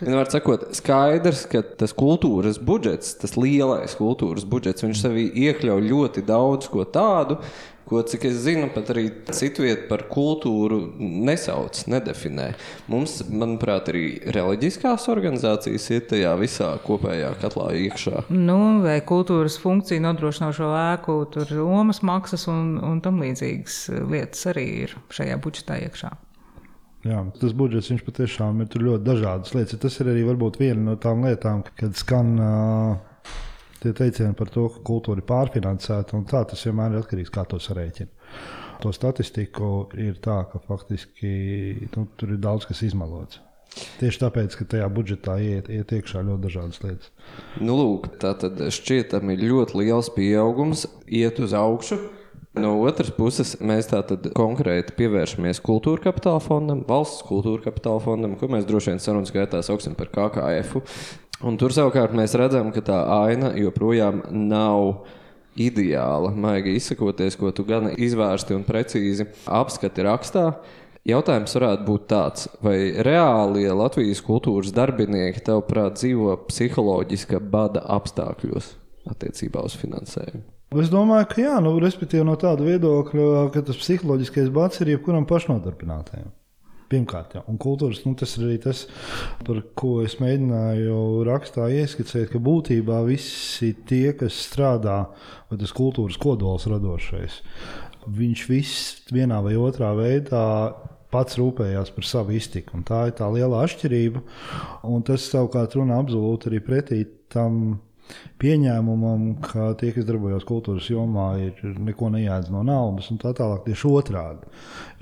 Vienmēr 0.00 0.30
sakot, 0.32 0.62
skaidrs, 0.76 1.42
ka 1.50 1.60
tas 1.76 1.92
kultūras 1.92 2.56
budžets, 2.56 3.12
tas 3.20 3.34
lielais 3.36 3.92
kultūras 3.98 4.46
budžets, 4.48 4.84
viņš 4.86 5.02
sevī 5.02 5.26
iekļauj 5.48 5.82
ļoti 5.90 6.24
daudz 6.24 6.70
ko 6.72 6.86
tādu, 6.88 7.36
ko, 7.90 8.02
cik 8.06 8.28
es 8.30 8.38
zinu, 8.44 8.68
pat 8.74 8.92
arī 8.94 9.08
citu 9.34 9.64
vietu 9.66 9.88
par 9.90 10.06
kultūru 10.10 10.78
nesauc, 11.00 11.82
nedefinē. 11.90 12.52
Mums, 12.92 13.18
manuprāt, 13.28 13.90
arī 13.92 14.04
reliģiskās 14.36 15.08
organizācijas 15.10 15.90
ir 15.96 16.06
tajā 16.12 16.36
visā 16.40 16.70
kopējā 16.86 17.34
katlā 17.42 17.70
iekšā. 17.88 18.24
Nu, 18.30 18.58
vai 18.84 19.00
kultūras 19.06 19.58
funkciju 19.62 20.04
nodrošinošo 20.06 20.70
ēku, 20.84 21.18
tur 21.34 21.50
Romas 21.58 22.04
maksas 22.06 22.46
un, 22.50 22.76
un 22.86 23.02
tam 23.04 23.20
līdzīgas 23.24 23.82
lietas 24.10 24.50
arī 24.54 24.66
ir 24.86 24.98
šajā 25.12 25.38
budžetā 25.42 25.82
iekšā. 25.88 26.14
Jā, 27.00 27.20
tas 27.40 27.54
budžets 27.56 27.88
viņš 27.88 28.02
patiešām 28.04 28.58
ir 28.60 28.82
ļoti 28.84 29.06
dažādas 29.06 29.54
lietas. 29.56 29.80
Tas 29.80 29.94
ir 30.02 30.10
arī 30.12 30.26
varbūt 30.28 30.58
viena 30.60 30.90
no 30.90 30.96
tām 31.00 31.24
lietām, 31.24 31.62
kad 31.78 31.96
skan 31.96 32.34
uh, 32.36 32.98
tie 33.82 33.92
teicieni 33.96 34.36
par 34.38 34.50
to, 34.52 34.68
ka 34.74 34.82
kultūra 34.86 35.22
ir 35.22 35.28
pārfinansēta. 35.28 36.24
Tā 36.30 36.42
tas 36.52 36.64
vienmēr 36.66 36.94
ir 36.94 37.04
atkarīgs 37.04 37.30
no 37.30 37.34
tā, 37.34 37.36
kā 37.38 37.46
to 37.50 37.60
sarēķina. 37.64 38.34
To 38.80 38.92
statistiku 38.96 39.70
ir 40.00 40.16
tā, 40.24 40.42
ka 40.48 40.60
faktiski 40.64 41.30
nu, 41.96 42.06
tur 42.16 42.34
ir 42.34 42.40
daudz 42.40 42.68
kas 42.68 42.80
izmalots. 42.86 43.40
Tieši 44.00 44.18
tāpēc, 44.24 44.54
ka 44.58 44.66
tajā 44.72 44.86
budžetā 44.90 45.36
iet, 45.44 45.68
iet 45.70 45.92
iekšā 45.94 46.24
ļoti 46.26 46.42
dažādas 46.48 46.80
lietas. 46.82 47.10
Nu, 47.60 47.76
lūk, 47.78 48.08
tā 48.22 48.32
tad 48.40 48.58
šķietami 48.58 49.36
ļoti 49.38 49.78
liels 49.78 50.10
pieaugums, 50.16 50.88
iet 51.06 51.38
uz 51.44 51.54
augšu. 51.54 52.00
No 52.58 52.72
otras 52.82 53.12
puses, 53.14 53.52
mēs 53.62 53.92
tātad 53.92 54.24
konkrēti 54.34 54.96
pievēršamies 54.96 55.60
kultūra 55.62 56.02
kapitāla 56.08 56.40
fondam, 56.42 56.80
valsts 56.88 57.22
kultūra 57.28 57.68
kapitāla 57.68 58.02
fondam, 58.02 58.34
ko 58.40 58.48
mēs 58.50 58.66
droši 58.66 58.90
vien 58.90 59.02
sarunas 59.02 59.30
gaitā 59.34 59.60
sauksim 59.62 59.94
par 59.94 60.10
KKF. 60.10 60.80
Un 61.46 61.56
tur 61.56 61.72
savukārt 61.72 62.12
mēs 62.16 62.36
redzam, 62.36 62.68
ka 62.74 62.82
tā 62.84 62.98
aina 63.22 63.54
joprojām 63.56 64.26
nav 64.28 65.06
ideāla, 65.60 66.34
maigi 66.36 66.74
izsakoties, 66.76 67.38
ko 67.40 67.52
tu 67.56 67.64
gan 67.68 67.88
izvērsti 67.96 68.54
un 68.56 68.66
precīzi 68.68 69.26
apskati 69.48 70.04
rakstā. 70.04 70.44
Jautājums 71.08 71.56
varētu 71.56 71.86
būt 71.86 72.02
tāds, 72.12 72.48
vai 72.60 72.76
reālie 73.06 73.70
Latvijas 73.72 74.20
kultūras 74.24 74.74
darbinieki, 74.76 75.40
tavuprāt, 75.46 75.96
dzīvo 75.96 76.36
psiholoģiska 76.50 77.40
bada 77.40 77.86
apstākļos 77.96 78.74
attiecībā 79.08 79.64
uz 79.64 79.78
finansējumu? 79.80 80.44
Es 80.78 80.92
domāju, 80.92 81.26
ka 81.32 81.40
jā, 81.40 81.54
nu, 81.64 81.72
respektīvi 81.82 82.26
no 82.28 82.36
tāda 82.38 82.62
viedokļa, 82.68 83.48
ka 83.54 83.64
tas 83.66 83.80
psiholoģiskais 83.80 84.52
bats 84.54 84.84
ir 84.84 84.92
jebkuram 84.92 85.24
pašnodarbinātajam. 85.26 86.28
Pirmkārt, 86.90 87.36
jā. 87.36 87.44
un 87.46 87.58
kultūras 87.60 88.00
nu, 88.02 88.16
tas 88.18 88.32
ir 88.34 88.48
arī 88.48 88.56
tas, 88.64 88.80
par 89.46 89.60
ko 89.78 90.00
es 90.02 90.16
mēģināju 90.18 91.22
rakstā 91.28 91.68
ieskicēt, 91.70 92.32
ka 92.32 92.40
būtībā 92.42 92.98
visi 93.06 93.70
tie, 93.86 94.10
kas 94.18 94.34
strādā, 94.48 95.04
vai 95.46 95.58
tas 95.60 95.74
kultūras 95.76 96.18
kodols 96.18 96.66
radošais, 96.70 97.40
viņš 98.10 98.46
viss 98.50 99.12
vienā 99.14 99.38
vai 99.44 99.54
otrā 99.60 99.92
veidā 99.94 100.46
pats 101.10 101.38
rūpējās 101.38 101.92
par 101.94 102.06
savu 102.06 102.34
iztiku. 102.38 102.80
Tā 102.86 103.04
ir 103.10 103.14
tā 103.18 103.28
liela 103.34 103.64
atšķirība. 103.66 104.22
Un 104.90 105.06
tas 105.06 105.26
savukārt 105.30 105.74
runā 105.78 105.98
absolūti 106.00 106.50
arī 106.50 106.60
pretī 106.64 107.02
tam 107.30 107.80
pieņēmumam, 108.40 109.24
ka 109.44 109.70
tie, 109.80 109.92
kas 109.94 110.06
darbojas 110.08 110.46
kultūras 110.48 110.88
jomā, 110.90 111.28
ir 111.42 111.78
neko 111.78 112.10
neēdz 112.14 112.50
no 112.54 112.64
naudas 112.66 113.10
un 113.12 113.20
tā 113.22 113.32
tālāk. 113.36 113.64
Tieši 113.68 113.90
otrādi. 113.90 114.50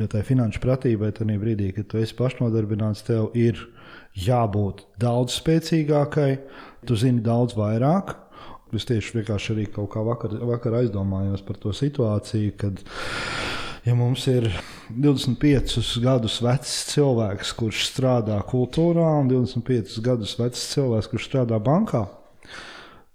Jo 0.00 0.08
tai 0.10 0.24
finanšu 0.26 0.62
pratībai, 0.64 1.12
tajā 1.16 1.38
brīdī, 1.40 1.72
kad 1.76 1.90
tu 1.90 2.00
esi 2.02 2.16
pašnodarbināts, 2.18 3.04
tev 3.06 3.30
ir 3.38 3.60
jābūt 4.18 4.84
daudz 5.00 5.36
spēcīgākai, 5.38 6.30
tu 6.86 6.98
zini 6.98 7.22
daudz 7.24 7.56
vairāk. 7.58 8.16
Es 8.76 8.84
tieši 8.84 9.20
vienkārši 9.20 9.54
arī 9.54 9.68
kaut 9.72 9.94
kā 9.94 10.02
vakar, 10.04 10.34
vakar 10.50 10.82
aizdomājos 10.82 11.40
par 11.46 11.56
to 11.62 11.72
situāciju, 11.72 12.52
kad 12.60 12.82
ja 13.86 13.94
mums 13.96 14.26
ir 14.28 14.50
25 14.92 16.00
gadus 16.04 16.38
vecs 16.44 16.74
cilvēks, 16.90 17.54
kurš 17.56 17.86
strādā 17.88 18.36
kultūrā, 18.48 19.06
un 19.22 19.30
25 19.30 19.98
gadus 20.04 20.36
vecs 20.40 20.66
cilvēks, 20.74 21.08
kurš 21.12 21.28
strādā 21.30 21.60
bankā, 21.64 22.04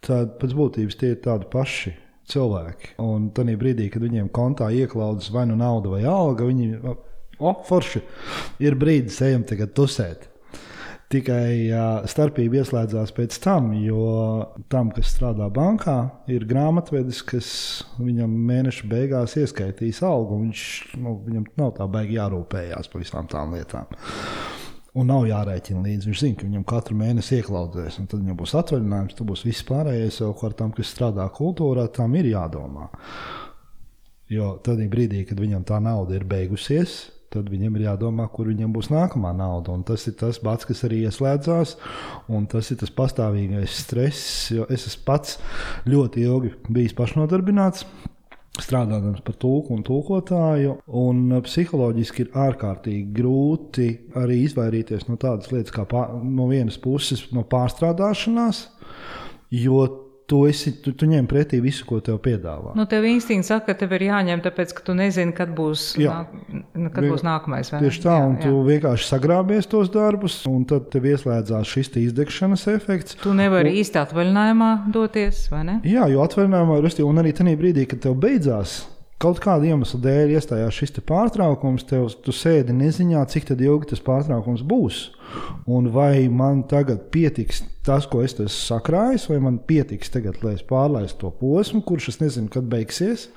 tad 0.03 0.37
pēc 0.41 0.55
būtības 0.57 0.99
tie 0.99 1.13
ir 1.13 1.21
tādi 1.23 1.47
paši 1.51 1.93
cilvēki. 2.29 2.95
Un 3.03 3.29
tajā 3.35 3.55
brīdī, 3.59 3.89
kad 3.93 4.03
viņiem 4.03 4.31
kontā 4.35 4.69
ieklaudas 4.73 5.31
vai 5.33 5.47
nu 5.49 5.57
nauda 5.59 5.91
vai 5.93 6.03
alga, 6.07 6.47
viņi 6.47 6.69
oh, 6.83 7.63
forši 7.67 8.03
ir 8.63 8.77
brīdis, 8.79 9.21
ejam 9.25 9.43
tagad 9.47 9.73
tusēt. 9.77 10.29
Tikai 11.13 11.69
uh, 11.69 12.07
starpība 12.09 12.63
ieslēdzās 12.63 13.11
pēc 13.13 13.35
tam, 13.43 13.67
jo 13.77 14.05
tam, 14.71 14.89
kas 14.95 15.11
strādā 15.13 15.45
bankā, 15.53 15.97
ir 16.31 16.47
grāmatvedis, 16.49 17.19
kas 17.27 17.49
viņam 17.99 18.33
mēneša 18.49 18.89
beigās 18.89 19.37
ieskaitīs 19.37 20.01
algu. 20.07 20.39
Viņš, 20.47 20.63
nu, 21.03 21.19
viņam 21.27 21.45
nav 21.61 21.75
tā 21.77 21.89
baigi 21.91 22.17
jārūpējās 22.17 22.89
par 22.89 23.05
visām 23.05 23.29
tām 23.29 23.53
lietām. 23.53 23.93
Un 24.93 25.09
nav 25.09 25.23
jārēķina 25.25 25.81
līdzi. 25.81 26.09
Viņš 26.09 26.19
zina, 26.21 26.37
ka 26.37 26.45
viņam 26.45 26.65
katru 26.69 26.97
mēnesi 26.99 27.39
ieklausās, 27.39 27.97
un 27.97 28.05
tad 28.09 28.21
viņam 28.21 28.37
būs 28.37 28.53
atvaļinājums, 28.59 29.15
tad 29.17 29.29
būs 29.31 29.41
viss 29.47 29.65
pārējais. 29.65 30.19
Savukārt 30.19 30.59
tam, 30.59 30.69
kas 30.75 30.91
strādā 30.93 31.25
kultūrā, 31.33 31.87
tam 31.95 32.13
ir 32.19 32.29
jādomā. 32.29 32.91
Jo 34.29 34.53
tad 34.65 34.81
brīdī, 34.93 35.23
kad 35.29 35.41
viņam 35.41 35.65
tā 35.65 35.81
nauda 35.81 36.15
ir 36.17 36.27
beigusies, 36.29 37.07
tad 37.33 37.49
viņam 37.49 37.79
ir 37.79 37.87
jādomā, 37.87 38.27
kur 38.29 38.51
viņam 38.51 38.73
būs 38.75 38.91
nākamā 38.93 39.33
nauda. 39.33 39.73
Un 39.73 39.81
tas 39.87 40.05
ir 40.09 40.13
tas 40.19 40.37
bats, 40.45 40.69
kas 40.69 40.85
arī 40.85 41.01
ieslēdzās, 41.07 41.75
un 42.29 42.45
tas 42.49 42.69
ir 42.69 42.77
tas 42.83 42.93
pastāvīgais 42.93 43.81
stress. 43.81 44.51
Jo 44.53 44.69
es 44.69 44.85
esmu 44.91 45.07
pats 45.09 45.39
ļoti 45.89 46.27
ilgi 46.29 46.53
bijis 46.69 46.93
pašnodarbināts 46.97 47.87
strādājot 48.61 49.23
par 49.25 49.37
tulku 49.41 49.73
un 49.73 49.83
tulkotāju. 49.85 50.77
Un 50.99 51.25
uh, 51.31 51.41
psiholoģiski 51.45 52.25
ir 52.25 52.37
ārkārtīgi 52.45 53.07
grūti 53.17 53.89
arī 54.19 54.43
izvairīties 54.45 55.07
no 55.09 55.17
tādas 55.21 55.49
lietas, 55.53 55.73
kā 55.73 55.87
pār, 55.89 56.13
no 56.21 56.47
vienas 56.51 56.77
puses 56.81 57.25
no 57.33 57.45
pārstrādāšanās, 57.49 58.67
jo 59.57 59.81
tu, 60.33 60.39
esi, 60.49 60.71
tu, 60.81 60.91
tu 60.97 61.05
ņem 61.05 61.27
pretī 61.29 61.59
visu, 61.61 61.85
ko 61.85 61.99
tev 62.01 62.17
piedāvā. 62.25 62.71
Nu, 62.77 62.87
tev 62.89 63.05
instinkts 63.05 63.51
saka, 63.51 63.67
ka 63.69 63.83
tev 63.83 63.91
ir 63.99 64.07
jāņem, 64.07 64.41
tāpēc, 64.41 64.71
ka 64.73 64.85
tu 64.87 64.95
nezini, 64.97 65.33
kad 65.37 65.51
būs, 65.53 65.83
nāk, 66.01 66.31
kad 66.95 67.05
būs 67.05 67.25
nākamais. 67.27 67.69
Tieši 67.69 68.01
tā, 68.01 68.15
jā, 68.17 68.31
un 68.31 68.39
jā. 68.39 68.47
tu 68.47 68.63
vienkārši 68.65 69.09
sagrābies 69.11 69.69
tos 69.69 69.91
darbus, 69.93 70.39
un 70.49 70.65
tad 70.69 70.89
tev 70.93 71.05
ieslēdzās 71.11 71.69
šis 71.69 71.93
izdegšanas 72.01 72.65
efekts. 72.73 73.19
Tu 73.21 73.35
nevari 73.37 73.75
un, 73.75 73.77
īsti 73.83 74.01
atvaļinājumā 74.01 74.71
doties, 74.95 75.45
vai 75.53 75.61
ne? 75.69 75.77
Jā, 75.85 76.09
jo 76.09 76.25
atvaļinājumā, 76.25 76.81
un 77.05 77.21
arī 77.21 77.35
tajā 77.37 77.59
brīdī, 77.61 77.85
kad 77.93 78.01
tev 78.07 78.17
beidzās 78.25 78.79
kaut 79.23 79.39
kāda 79.43 79.69
iemesla 79.71 79.99
dēļ 80.03 80.33
iestājās 80.35 80.77
šis 80.77 80.97
pārtraukums, 81.07 81.85
tev, 81.87 82.09
tu 82.25 82.35
sēdi 82.35 82.75
neziņā, 82.75 83.23
cik 83.31 83.53
ilgi 83.55 83.93
tas 83.93 84.03
pārtraukums 84.03 84.65
būs. 84.67 85.03
Un 85.71 85.89
vai 85.93 86.27
man 86.29 86.63
tagad 86.69 87.07
pietiks 87.13 87.63
tas, 87.85 88.05
ko 88.09 88.21
es 88.23 88.35
esmu 88.35 88.51
sakrājis, 88.51 89.29
vai 89.31 89.39
man 89.43 89.59
pietiks 89.67 90.11
tagad, 90.13 90.41
lai 90.43 90.55
es 90.57 90.65
pārlaistu 90.67 91.25
to 91.25 91.31
posmu, 91.39 91.81
kurš 91.87 92.13
es 92.13 92.19
nezinu, 92.21 92.51
kad 92.53 92.67
beigsies. 92.69 93.29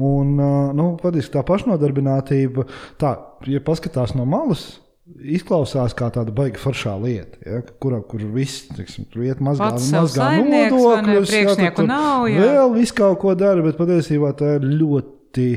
Un, 0.00 0.36
nu, 0.76 0.86
patiesībā 1.00 1.40
tā 1.40 1.46
pašnodarbinātība, 1.48 2.64
tā, 3.00 3.16
ja 3.50 3.60
paskatās 3.64 4.14
no 4.16 4.24
malas, 4.28 4.78
izklausās 5.20 5.94
kā 5.96 6.08
tāda 6.14 6.32
baigta 6.34 6.60
foršā 6.62 6.94
lieta, 7.02 7.40
ja, 7.46 7.60
kurā 7.82 8.00
kur 8.06 8.22
viss 8.34 8.68
teiksim, 8.74 9.06
tur 9.12 9.26
iet 9.26 9.42
mazgā, 9.44 9.72
mazgā 9.92 10.30
nodokļus, 10.40 11.34
ja, 11.34 11.72
tur 11.76 11.88
nav, 11.88 12.26
jā. 12.30 12.40
vēl 12.44 12.74
viss 12.76 12.96
kaut 12.96 13.20
ko 13.22 13.34
dara, 13.38 13.64
bet 13.64 13.78
patiesībā 13.80 14.32
tā 14.38 14.56
ir 14.58 14.66
ļoti, 14.70 15.48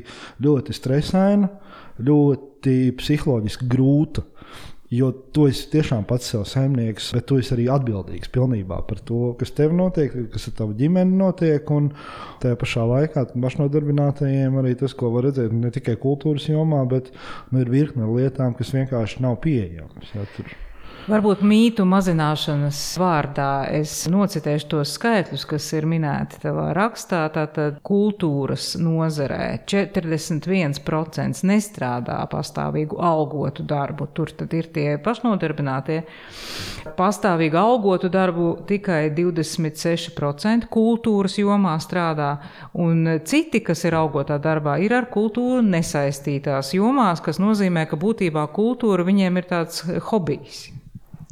ļoti 0.44 0.78
stresaina, 0.78 1.50
ļoti 2.04 2.78
psiholoģiski 3.00 3.70
grūta. 3.72 4.26
Jo 4.94 5.10
tu 5.34 5.48
esi 5.50 5.66
tiešām 5.72 6.04
pats 6.06 6.28
sev 6.34 6.44
saimnieks, 6.50 7.12
bet 7.16 7.26
tu 7.30 7.40
esi 7.42 7.54
arī 7.56 7.66
atbildīgs 7.74 8.30
pilnībā 8.34 8.82
par 8.90 9.00
to, 9.08 9.22
kas 9.40 9.54
tev 9.58 9.74
notiek, 9.74 10.14
kas 10.34 10.50
ar 10.52 10.58
tavu 10.60 10.76
ģimeni 10.78 11.18
notiek. 11.18 11.72
Un 11.74 11.90
tajā 12.44 12.60
pašā 12.62 12.84
laikā 12.92 13.26
pašnodarbinātajiem 13.34 14.60
arī 14.62 14.76
tas, 14.80 14.94
ko 14.98 15.10
var 15.16 15.30
redzēt 15.30 15.56
ne 15.56 15.72
tikai 15.74 15.96
kultūras 16.04 16.46
jomā, 16.52 16.84
bet 16.92 17.10
nu, 17.50 17.64
ir 17.64 17.74
virkne 17.74 18.12
lietām, 18.12 18.54
kas 18.60 18.76
vienkārši 18.76 19.24
nav 19.26 19.40
pieejamas. 19.46 20.14
Ja, 20.14 20.28
tur. 20.36 20.54
Varbūt 21.04 21.42
mītu 21.44 21.84
mazināšanas 21.84 22.78
vārdā 22.96 23.66
es 23.76 23.92
nocitēšu 24.08 24.68
tos 24.72 24.94
skaitļus, 24.96 25.42
kas 25.50 25.66
ir 25.76 25.84
minēti 25.92 26.38
tavā 26.40 26.70
rakstā. 26.78 27.26
Tātad 27.36 27.82
kultūras 27.84 28.70
nozarē 28.80 29.66
41% 29.68 31.42
nestrādā 31.50 32.16
pastāvīgu 32.32 33.02
algotu 33.04 33.66
darbu. 33.68 34.08
Tur 34.16 34.32
tad 34.32 34.56
ir 34.56 34.70
tie 34.72 34.94
pašnodarbinātie. 35.04 35.98
Pastāvīgu 36.96 37.60
algotu 37.60 38.08
darbu 38.14 38.46
tikai 38.70 39.10
26% 39.18 40.70
kultūras 40.72 41.36
jomā 41.42 41.74
strādā, 41.84 42.38
un 42.80 43.18
citi, 43.28 43.60
kas 43.60 43.84
ir 43.84 43.98
algotā 44.00 44.40
darbā, 44.40 44.78
ir 44.80 44.96
ar 45.02 45.10
kultūru 45.12 45.60
nesaistītās 45.68 46.72
jomās, 46.78 47.20
kas 47.20 47.44
nozīmē, 47.44 47.90
ka 47.92 48.00
būtībā 48.00 48.48
kultūra 48.56 49.04
viņiem 49.12 49.44
ir 49.44 49.52
tāds 49.52 49.84
hobijs. 50.08 50.64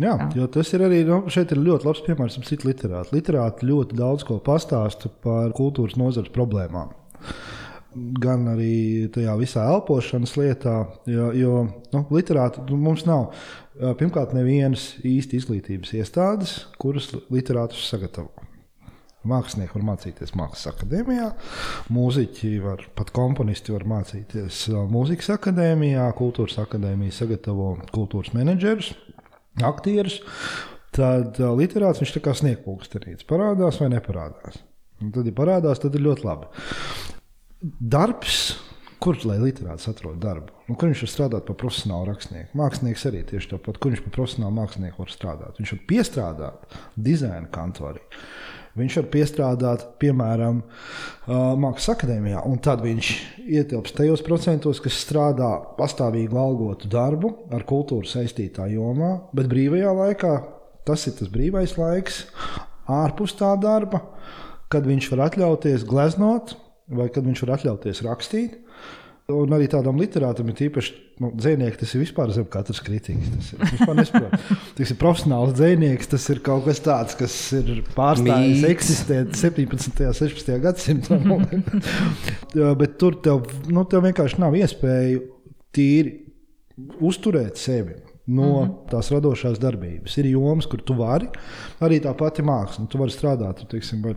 Jā, 0.02 0.16
Jā. 0.36 0.48
Tas 0.52 0.72
ir 0.76 0.84
arī 0.88 1.02
nu, 1.08 1.22
šeit 1.32 1.54
ir 1.54 1.62
ļoti 1.62 1.88
labs 1.88 2.04
piemērs 2.06 2.38
ar 2.40 2.48
citu 2.48 2.70
literātu. 2.70 3.16
Literāti 3.16 3.70
ļoti 3.70 3.98
daudz 4.00 4.26
ko 4.28 4.40
pastāsta 4.44 5.12
par 5.24 5.54
kultūras 5.58 5.98
nozares 6.00 6.34
problēmām. 6.34 6.94
Gan 8.24 8.46
arī 8.48 9.10
tajā 9.12 9.34
visā 9.36 9.66
elpošanas 9.74 10.38
lietā, 10.40 10.76
jo, 11.12 11.26
jo 11.36 11.56
nu, 11.92 12.06
literāti 12.16 12.64
nu, 12.70 12.80
mums 12.80 13.04
nav. 13.08 13.34
Pirmkārt, 14.00 14.32
nevienas 14.36 14.94
īsti 15.08 15.42
izglītības 15.42 15.92
iestādes, 16.00 16.56
kuras 16.80 17.10
literātus 17.34 17.84
sagatavo. 17.92 18.32
Mākslinieki 19.28 19.76
var 19.76 19.84
mācīties 19.92 20.32
mākslas 20.34 20.72
akadēmijā, 20.72 21.28
mūziķi 21.94 22.56
var, 22.64 22.88
pat 22.98 23.12
komponisti 23.14 23.76
var 23.76 23.84
mācīties 23.86 24.64
mūzikas 24.90 25.30
akadēmijā, 25.36 26.08
kultūras 26.18 26.58
akadēmija 26.64 27.14
sagatavo 27.20 27.76
kultūras 27.94 28.34
menedžerus 28.34 28.96
aktierus, 29.68 30.20
tad 30.96 31.40
uh, 31.40 31.54
literāts 31.58 32.02
viņš 32.02 32.16
tā 32.18 32.24
kā 32.26 32.36
sniegpulkstenīts 32.38 33.28
parādās 33.30 33.80
vai 33.82 33.92
neparādās. 33.94 34.60
Un 35.02 35.14
tad, 35.16 35.26
ja 35.26 35.34
parādās, 35.36 35.82
tad 35.82 35.96
ir 35.98 36.06
ļoti 36.06 36.28
labi. 36.28 36.50
Darbs, 37.62 38.42
kur 39.02 39.18
lai 39.26 39.40
literāts 39.42 39.90
atrod 39.90 40.20
darbu? 40.22 40.54
Nu, 40.68 40.76
kur 40.78 40.92
viņš 40.92 41.04
var 41.06 41.12
strādāt 41.12 41.48
par 41.48 41.58
profesionālu 41.62 42.12
rakstnieku? 42.12 42.54
Mākslinieks 42.58 43.08
arī 43.10 43.24
tieši 43.32 43.56
tāpat, 43.56 43.80
kur 43.82 43.94
viņš 43.94 44.04
par 44.06 44.16
profesionālu 44.20 44.58
mākslinieku 44.60 45.02
var 45.02 45.14
strādāt. 45.14 45.62
Viņš 45.62 45.74
var 45.76 45.82
piestrādāt 45.90 46.78
dizaina 47.10 47.50
kantorī. 47.54 48.04
Viņš 48.80 48.98
var 49.02 49.08
piestrādāt, 49.12 49.86
piemēram, 50.00 50.62
Mākslas 51.28 51.92
akadēmijā, 51.96 52.46
un 52.48 52.62
tad 52.64 52.84
viņš 52.86 53.10
ietilpst 53.44 53.98
tajos 53.98 54.24
procentos, 54.24 54.80
kas 54.84 55.02
strādā 55.04 55.52
pastāvīgu 55.76 56.40
algotu 56.40 56.88
darbu 56.92 57.34
ar 57.52 57.66
kultūru 57.68 58.08
saistītā 58.08 58.70
jomā, 58.72 59.14
bet 59.36 59.52
brīvajā 59.52 59.92
laikā 59.98 60.34
tas 60.88 61.04
ir 61.08 61.18
tas 61.20 61.30
brīvais 61.32 61.76
laiks 61.78 62.24
ārpus 62.92 63.36
tā 63.40 63.52
darba, 63.62 64.06
kad 64.72 64.88
viņš 64.88 65.12
var 65.12 65.28
atļauties 65.28 65.86
gleznot 65.88 66.56
vai 66.92 67.08
kad 67.14 67.26
viņš 67.28 67.44
var 67.46 67.56
atļauties 67.58 68.04
rakstīt. 68.08 68.58
Un 69.32 69.54
arī 69.56 69.68
tādam 69.72 70.00
literātam 70.00 70.50
ir 70.52 70.62
īpaši 70.68 70.94
nu, 71.22 71.32
dzinieks, 71.38 71.80
tas 71.82 71.94
ir 71.96 72.04
vispār 72.04 72.32
zem 72.36 72.48
katras 72.52 72.82
kritikas. 72.84 73.52
Tas 73.58 74.14
ir. 74.14 74.28
Tas 74.78 74.94
ir 74.94 74.98
profesionāls 75.00 75.54
dzinieks, 75.58 76.10
tas 76.12 76.24
ir 76.34 76.40
kaut 76.46 76.66
kas 76.66 76.80
tāds, 76.84 77.16
kas 77.20 77.36
ir 77.58 77.84
pārstājis 77.96 78.64
eksistēt 78.70 79.36
17. 79.38 80.06
un 80.08 80.16
16. 80.18 80.56
gadsimtā. 80.64 81.20
Bet 82.82 82.98
tur 83.02 83.20
tev, 83.24 83.46
nu, 83.70 83.86
tev 83.90 84.08
vienkārši 84.08 84.42
nav 84.42 84.58
iespēju 84.58 85.22
tīri 85.76 86.16
uzturēt 87.04 87.60
sevi. 87.62 88.00
No 88.32 88.48
mm 88.48 88.68
-hmm. 88.68 88.90
tās 88.92 89.10
radošās 89.12 89.60
darbības. 89.60 90.18
Ir 90.18 90.26
jomas, 90.32 90.66
kur 90.66 90.82
tu 90.82 90.94
vari 90.94 91.28
arī 91.82 92.00
tā 92.00 92.14
pati 92.18 92.42
māksla. 92.42 92.88
Tu 92.88 92.98
vari 92.98 93.12
strādāt, 93.12 93.66
teiksim, 93.68 94.02
vai 94.02 94.16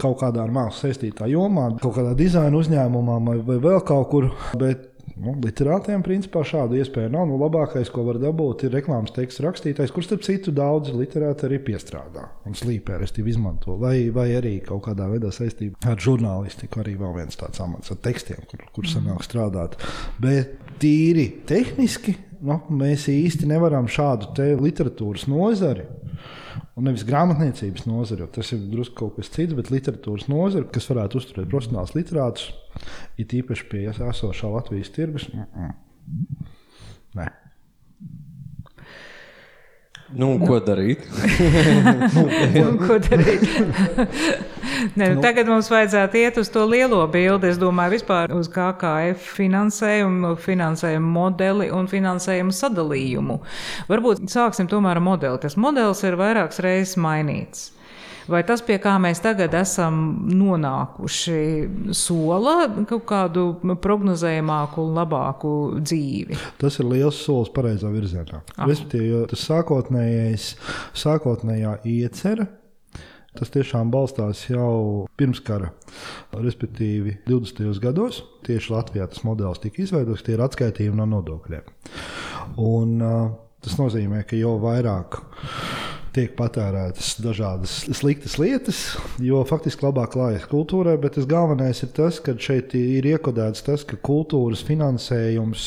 kaut 0.00 0.18
kādā 0.22 0.44
ar 0.44 0.52
mākslu 0.54 0.88
saistītā 0.88 1.28
jomā, 1.30 1.68
kaut 1.82 1.98
kādā 1.98 2.14
dizaina 2.18 2.56
uzņēmumā 2.60 3.20
vai, 3.28 3.60
vēl 3.60 3.80
kaut 3.86 4.10
kur. 4.12 4.32
Bet 4.58 4.90
Nu, 5.14 5.36
literātiem 5.38 6.02
principā 6.02 6.40
šādu 6.46 6.78
iespēju 6.80 7.12
nav. 7.12 7.28
Nu, 7.30 7.36
labākais, 7.38 7.90
ko 7.92 8.02
var 8.06 8.18
dabūt, 8.18 8.64
ir 8.66 8.72
reklāmas 8.74 9.14
teksta 9.14 9.44
rakstītājs, 9.44 9.92
kurš, 9.94 10.08
starp 10.08 10.24
citu, 10.26 10.54
daudz 10.54 10.90
literāti 10.90 11.46
arī 11.46 11.60
piestrādā 11.68 12.24
un 12.48 12.58
slīpē, 12.58 12.96
respektīvi, 12.98 13.34
izmanto. 13.36 13.76
Vai, 13.78 14.08
vai 14.14 14.26
arī 14.34 14.56
kaut 14.66 14.82
kādā 14.88 15.06
veidā 15.12 15.30
saistībā 15.34 15.92
ar 15.92 16.02
žurnālistiku, 16.02 16.82
arī 16.82 16.96
vēl 16.98 17.14
viens 17.20 17.38
tāds 17.38 17.62
amats 17.62 17.94
ar 17.94 18.00
tekstiem, 18.02 18.42
kur, 18.50 18.66
kur 18.74 18.90
sanāk 18.90 19.22
strādāt. 19.26 19.78
Bet 20.22 20.56
tīri 20.82 21.28
tehniski 21.46 22.16
nu, 22.44 22.58
mēs 22.74 23.06
īsti 23.12 23.46
nevaram 23.54 23.86
šādu 23.90 24.34
literatūras 24.64 25.28
nozari 25.30 25.86
un 26.74 26.88
nevis 26.88 27.04
grāmatniecības 27.06 27.86
nozare, 27.86 28.24
jo 28.24 28.30
tas 28.34 28.50
ir 28.54 28.64
drusku 28.72 28.96
kaut 28.98 29.18
kas 29.18 29.30
cits, 29.34 29.54
bet 29.54 29.70
literatūras 29.70 30.26
nozare, 30.30 30.66
kas 30.74 30.88
varētu 30.90 31.20
uzturēt 31.20 31.50
profesionālus 31.52 31.94
literātus, 31.94 32.50
ir 33.20 33.38
īpaši 33.40 33.68
pie 33.70 33.86
esošā 33.92 34.50
Latvijas 34.50 34.90
tirgus. 34.94 35.28
Mm 35.32 35.46
-mm. 35.54 35.72
Nē. 37.14 37.28
Nu, 40.12 40.34
ko 40.36 40.58
darīt? 40.60 41.06
nu, 42.60 42.74
ko 42.82 42.98
darīt? 43.00 43.44
ne, 44.98 45.08
nu, 45.14 45.22
tagad 45.24 45.48
mums 45.48 45.70
vajadzētu 45.72 46.20
iet 46.20 46.40
uz 46.42 46.50
to 46.52 46.66
lielo 46.68 47.00
bildi. 47.08 47.48
Es 47.48 47.60
domāju, 47.60 47.94
vispār 47.96 48.34
uz 48.36 48.50
KKF 48.52 49.30
finansējumu, 49.38 50.34
finansējumu 50.44 51.12
modeli 51.16 51.70
un 51.72 51.88
finansējumu 51.88 52.52
sadalījumu. 52.52 53.38
Varbūt 53.88 54.28
sāksim 54.32 54.68
tomēr 54.70 55.00
ar 55.00 55.06
modeli. 55.08 55.40
Tas 55.46 55.56
modelis 55.56 56.04
ir 56.04 56.20
vairākas 56.20 56.60
reizes 56.64 56.98
mainīts. 57.00 57.70
Vai 58.30 58.40
tas, 58.46 58.62
pie 58.64 58.78
kā 58.80 58.94
mēs 59.02 59.20
tagad 59.24 59.52
esam 59.58 60.00
nonākuši, 60.30 61.36
sola 61.96 62.56
kaut 62.88 63.04
kādu 63.08 63.46
prognozējamāku 63.84 64.80
un 64.86 64.96
labāku 64.96 65.54
dzīvi? 65.82 66.38
Tas 66.60 66.80
ir 66.80 66.88
liels 66.88 67.20
solis 67.26 67.52
pareizā 67.54 67.92
virzienā. 67.92 68.40
Respektīvi, 68.62 69.24
tas 69.28 69.44
sākotnējais, 69.50 70.50
sākotnējā 71.04 71.78
iecerē. 71.84 72.48
Tas 73.34 73.50
tiešām 73.50 73.88
balstās 73.90 74.44
jau 74.46 75.08
pirms 75.18 75.40
kara, 75.42 75.72
respektīvi 76.38 77.16
20. 77.26 77.80
gados. 77.82 78.22
Tieši 78.46 78.70
Latvijā 78.70 79.08
tas 79.10 79.24
modelis 79.26 79.58
tika 79.58 79.82
izveidots, 79.82 80.22
tie 80.22 80.36
ir 80.36 80.44
atskaitījumi 80.44 81.00
no 81.00 81.08
nodokļiem. 81.16 81.72
Un, 82.62 82.94
uh, 83.02 83.32
tas 83.64 83.74
nozīmē, 83.80 84.22
ka 84.28 84.38
jau 84.38 84.54
vairāk 84.62 85.18
tiek 86.14 86.34
patērētas 86.38 87.16
dažādas 87.22 87.80
sliktas 87.96 88.36
lietas, 88.38 88.82
jo 89.22 89.42
faktiski 89.48 89.86
labāk 89.86 90.14
klājas 90.14 90.46
kultūrai. 90.50 90.96
Bet 91.00 91.16
tas 91.18 91.28
galvenais 91.30 91.82
ir 91.84 91.90
tas, 91.96 92.20
ka 92.22 92.36
šeit 92.38 92.76
ir 92.78 93.06
iekodēts 93.14 93.66
tas, 93.66 93.86
ka 93.88 93.98
kultūras 93.98 94.64
finansējums 94.66 95.66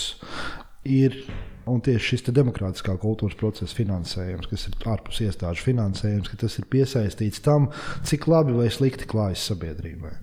ir. 0.88 1.22
Un 1.68 1.82
tieši 1.84 2.14
šis 2.14 2.30
demokrātiskā 2.32 2.94
kultūras 2.96 3.36
procesa 3.36 3.76
finansējums, 3.76 4.48
kas 4.48 4.62
ir 4.70 4.86
ārpus 4.88 5.18
iestāžu 5.26 5.66
finansējums, 5.66 6.32
tas 6.40 6.54
ir 6.62 6.68
piesaistīts 6.72 7.44
tam, 7.44 7.66
cik 8.08 8.30
labi 8.32 8.56
vai 8.56 8.70
slikti 8.72 9.04
klājas 9.12 9.44
sabiedrībai. 9.50 10.14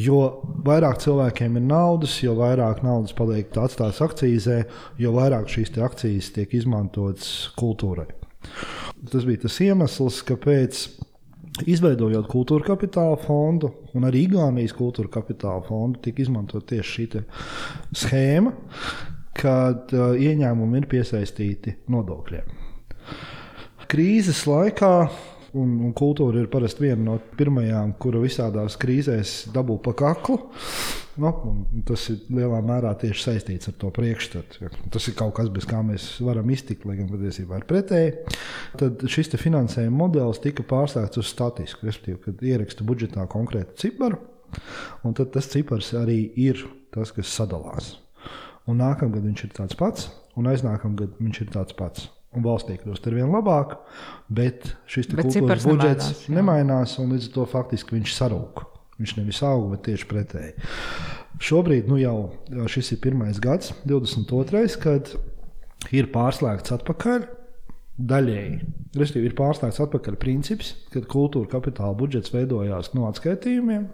Jo 0.00 0.22
vairāk 0.64 1.02
cilvēkiem 1.02 1.58
ir 1.60 1.66
naudas, 1.66 2.14
jo 2.24 2.38
vairāk 2.38 2.80
naudas 2.86 3.12
paliek 3.18 3.52
atstātas 3.52 4.00
akcijas, 4.06 4.48
jo 4.96 5.12
vairāk 5.18 5.52
šīs 5.52 5.76
akcijas 5.76 6.32
tiek 6.38 6.56
izmantotas 6.56 7.50
kultūrai. 7.60 8.08
Tas 9.10 9.24
bija 9.26 9.46
tas 9.46 9.60
iemesls, 9.64 10.24
kāpēc. 10.28 10.82
Izveidojot 11.68 12.28
kultūra 12.30 12.64
kapitāla 12.70 13.16
fondu 13.20 13.68
un 13.98 14.06
arī 14.08 14.22
Igaunijas 14.28 14.72
kultūra 14.78 15.10
kapitāla 15.12 15.60
fondu, 15.66 15.98
tika 16.00 16.22
izmantot 16.22 16.64
tieši 16.70 16.92
šī 16.94 17.22
schēma, 18.00 18.52
kad 19.36 19.92
uh, 19.92 20.14
ieņēmumi 20.16 20.80
ir 20.80 20.86
piesaistīti 20.88 21.74
nodokļiem. 21.92 22.54
Krīzes 23.90 24.46
laikā 24.48 24.94
Un, 25.58 25.80
un 25.82 25.94
kultūra 25.98 26.38
ir 26.38 26.50
parasti 26.50 26.84
viena 26.84 27.02
no 27.02 27.16
pirmajām, 27.34 27.96
kura 27.98 28.20
visādās 28.22 28.76
krīzēs 28.78 29.48
dabū 29.50 29.80
pa 29.82 29.96
kaklu. 29.98 30.36
Nu, 31.20 31.30
tas 31.88 32.06
ir 32.12 32.20
lielā 32.32 32.60
mērā 32.64 32.92
tieši 33.00 33.24
saistīts 33.26 33.68
ar 33.68 33.76
to 33.80 33.90
priekšstatu. 33.94 34.70
Tas 34.92 35.08
ir 35.10 35.16
kaut 35.18 35.34
kas, 35.36 35.50
bez 35.52 35.66
kā 35.68 35.82
mēs 35.84 36.06
varam 36.24 36.48
iztikt, 36.52 36.86
lai 36.88 36.96
gan 37.00 37.10
patiesībā 37.10 37.60
ir 37.60 37.66
pretēji. 37.68 38.14
Tad 38.80 39.04
šis 39.10 39.34
finansējuma 39.40 39.98
modelis 40.06 40.40
tika 40.40 40.64
pārstāstīts 40.66 41.20
uz 41.20 41.32
statisku, 41.32 41.88
respektīvi, 41.88 42.20
kad 42.24 42.46
ieraksta 42.52 42.86
budžetā 42.88 43.26
konkrētu 43.30 43.76
ciparu, 43.82 44.20
un 45.04 45.18
tas 45.20 45.50
cipars 45.52 45.92
arī 46.00 46.22
ir 46.40 46.64
tas, 46.94 47.12
kas 47.16 47.34
sadalās. 47.36 47.98
Un 48.68 48.80
nākamgad 48.80 49.24
viņš 49.26 49.44
ir 49.44 49.54
tāds 49.60 49.76
pats, 49.76 50.08
un 50.38 50.48
aiznākamgad 50.48 51.20
viņš 51.20 51.44
ir 51.44 51.52
tāds 51.52 51.76
pats 51.76 52.08
un 52.36 52.44
valstī 52.46 52.76
kļūst 52.78 53.08
ar 53.10 53.16
vien 53.18 53.32
labāk, 53.32 53.76
bet 54.30 54.74
šis 54.90 55.10
bet 55.10 55.26
kultūras 55.26 55.66
budžets 55.66 56.10
nemainās, 56.28 56.36
nemainās, 56.36 56.98
un 57.02 57.16
līdz 57.16 57.30
ar 57.30 57.38
to 57.38 57.46
faktiski 57.50 57.96
viņš 57.96 58.14
sarūk. 58.14 58.62
Viņš 59.00 59.16
nevis 59.16 59.40
aug, 59.46 59.70
bet 59.72 59.86
tieši 59.88 60.08
pretēji. 60.10 60.54
Šobrīd 61.40 61.88
nu 61.88 61.96
jau 61.96 62.16
šis 62.68 62.92
ir 62.94 63.00
pirmais 63.00 63.40
gads, 63.40 63.72
22. 63.88 64.66
kad 64.82 65.14
ir 65.96 66.10
pārslēgts 66.12 66.74
atpakaļ. 66.76 67.28
Daļēji. 68.00 68.58
Respektīvi, 68.96 69.28
ir 69.28 69.36
pārslēgts 69.36 69.80
atpakaļ 69.84 70.14
princips, 70.20 70.72
kad 70.92 71.08
kultūra 71.10 71.50
kapitāla 71.52 71.96
budžets 71.96 72.32
veidojās 72.32 72.94
no 72.96 73.04
atskaitījumiem, 73.10 73.88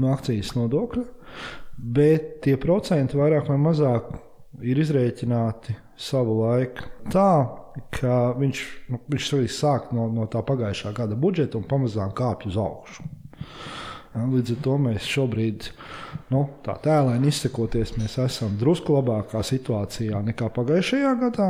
no 0.00 0.12
akcijas 0.14 0.54
nodokļa, 0.56 1.04
bet 1.76 2.38
tie 2.46 2.56
procenti 2.60 3.20
vairāk 3.20 3.50
vai 3.52 3.58
mazāk 3.60 4.08
ir 4.64 4.80
izrēķināti 4.80 5.76
savu 6.00 6.38
laiku 6.40 6.88
tā, 7.12 7.28
ka 7.94 8.18
viņš, 8.38 8.62
nu, 8.92 9.00
viņš 9.10 9.30
sāk 9.52 9.92
no, 9.94 10.08
no 10.12 10.28
tā 10.30 10.42
pagājušā 10.46 10.94
gada 10.96 11.18
budžeta 11.18 11.58
un 11.58 11.68
pamazām 11.68 12.14
kāpj 12.16 12.50
uz 12.52 12.58
augšu. 12.60 13.06
Līdz 14.14 14.54
ar 14.54 14.58
to 14.62 14.74
mēs 14.78 15.06
šobrīd, 15.10 15.64
nu, 16.30 16.44
tā 16.62 16.76
tēlēni 16.84 17.32
izsakoties, 17.32 17.96
mēs 17.98 18.14
esam 18.22 18.54
drusku 18.60 18.94
labākā 18.94 19.42
situācijā 19.42 20.20
nekā 20.28 20.52
pagājušajā 20.54 21.14
gadā. 21.18 21.48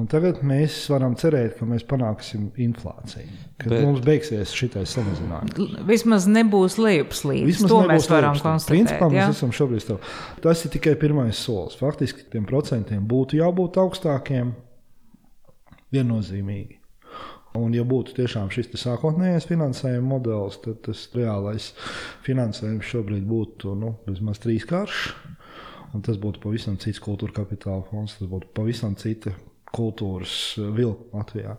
Un 0.00 0.08
tagad 0.10 0.40
mēs 0.46 0.78
varam 0.90 1.12
cerēt, 1.20 1.58
ka 1.58 1.68
mēs 1.68 1.84
panāksim 1.86 2.48
inflāciju. 2.64 3.28
Kad 3.60 3.74
Bet... 3.74 3.84
mums 3.84 4.00
beigsies 4.06 4.54
šis 4.56 4.94
samazinājums. 4.94 5.76
Vismaz 5.86 6.26
nebūs 6.32 6.78
lejupslīdes. 6.80 7.60
To 7.68 7.82
mēs 7.86 8.08
varam 8.10 8.40
konstatēt. 8.40 8.72
Principā 8.72 9.10
ja? 9.12 9.28
mēs 9.28 9.36
esam 9.36 9.52
šobrīd 9.54 9.84
stāv. 9.84 10.12
Tas 10.42 10.64
ir 10.64 10.72
tikai 10.72 10.96
pirmais 10.98 11.44
solis. 11.44 11.76
Faktiski 11.78 12.24
tiem 12.32 12.48
procentiem 12.48 13.04
būtu 13.06 13.38
jābūt 13.42 13.78
augstākiem 13.84 14.56
viennozīmīgi. 15.92 16.81
Un, 17.58 17.74
ja 17.76 17.84
būtu 17.84 18.14
tiešām 18.16 18.48
šis 18.52 18.70
sākotnējais 18.80 19.44
finansējuma 19.50 20.14
modelis, 20.14 20.56
tad 20.64 20.78
tas 20.86 21.04
reālais 21.12 21.72
finansējums 22.24 22.88
šobrīd 22.88 23.26
būtu 23.28 23.74
nu, 23.76 23.96
vismaz 24.08 24.40
trīskāršs. 24.44 25.10
Tas 26.06 26.16
būtu 26.16 26.40
pavisam 26.40 26.78
cits 26.80 27.02
kultūra 27.04 27.42
kapitāla 27.42 27.84
fonds, 27.90 28.16
tas 28.16 28.30
būtu 28.30 28.48
pavisam 28.56 28.96
cita 28.96 29.34
kultūras 29.76 30.56
vilka 30.56 31.18
Latvijā. 31.18 31.58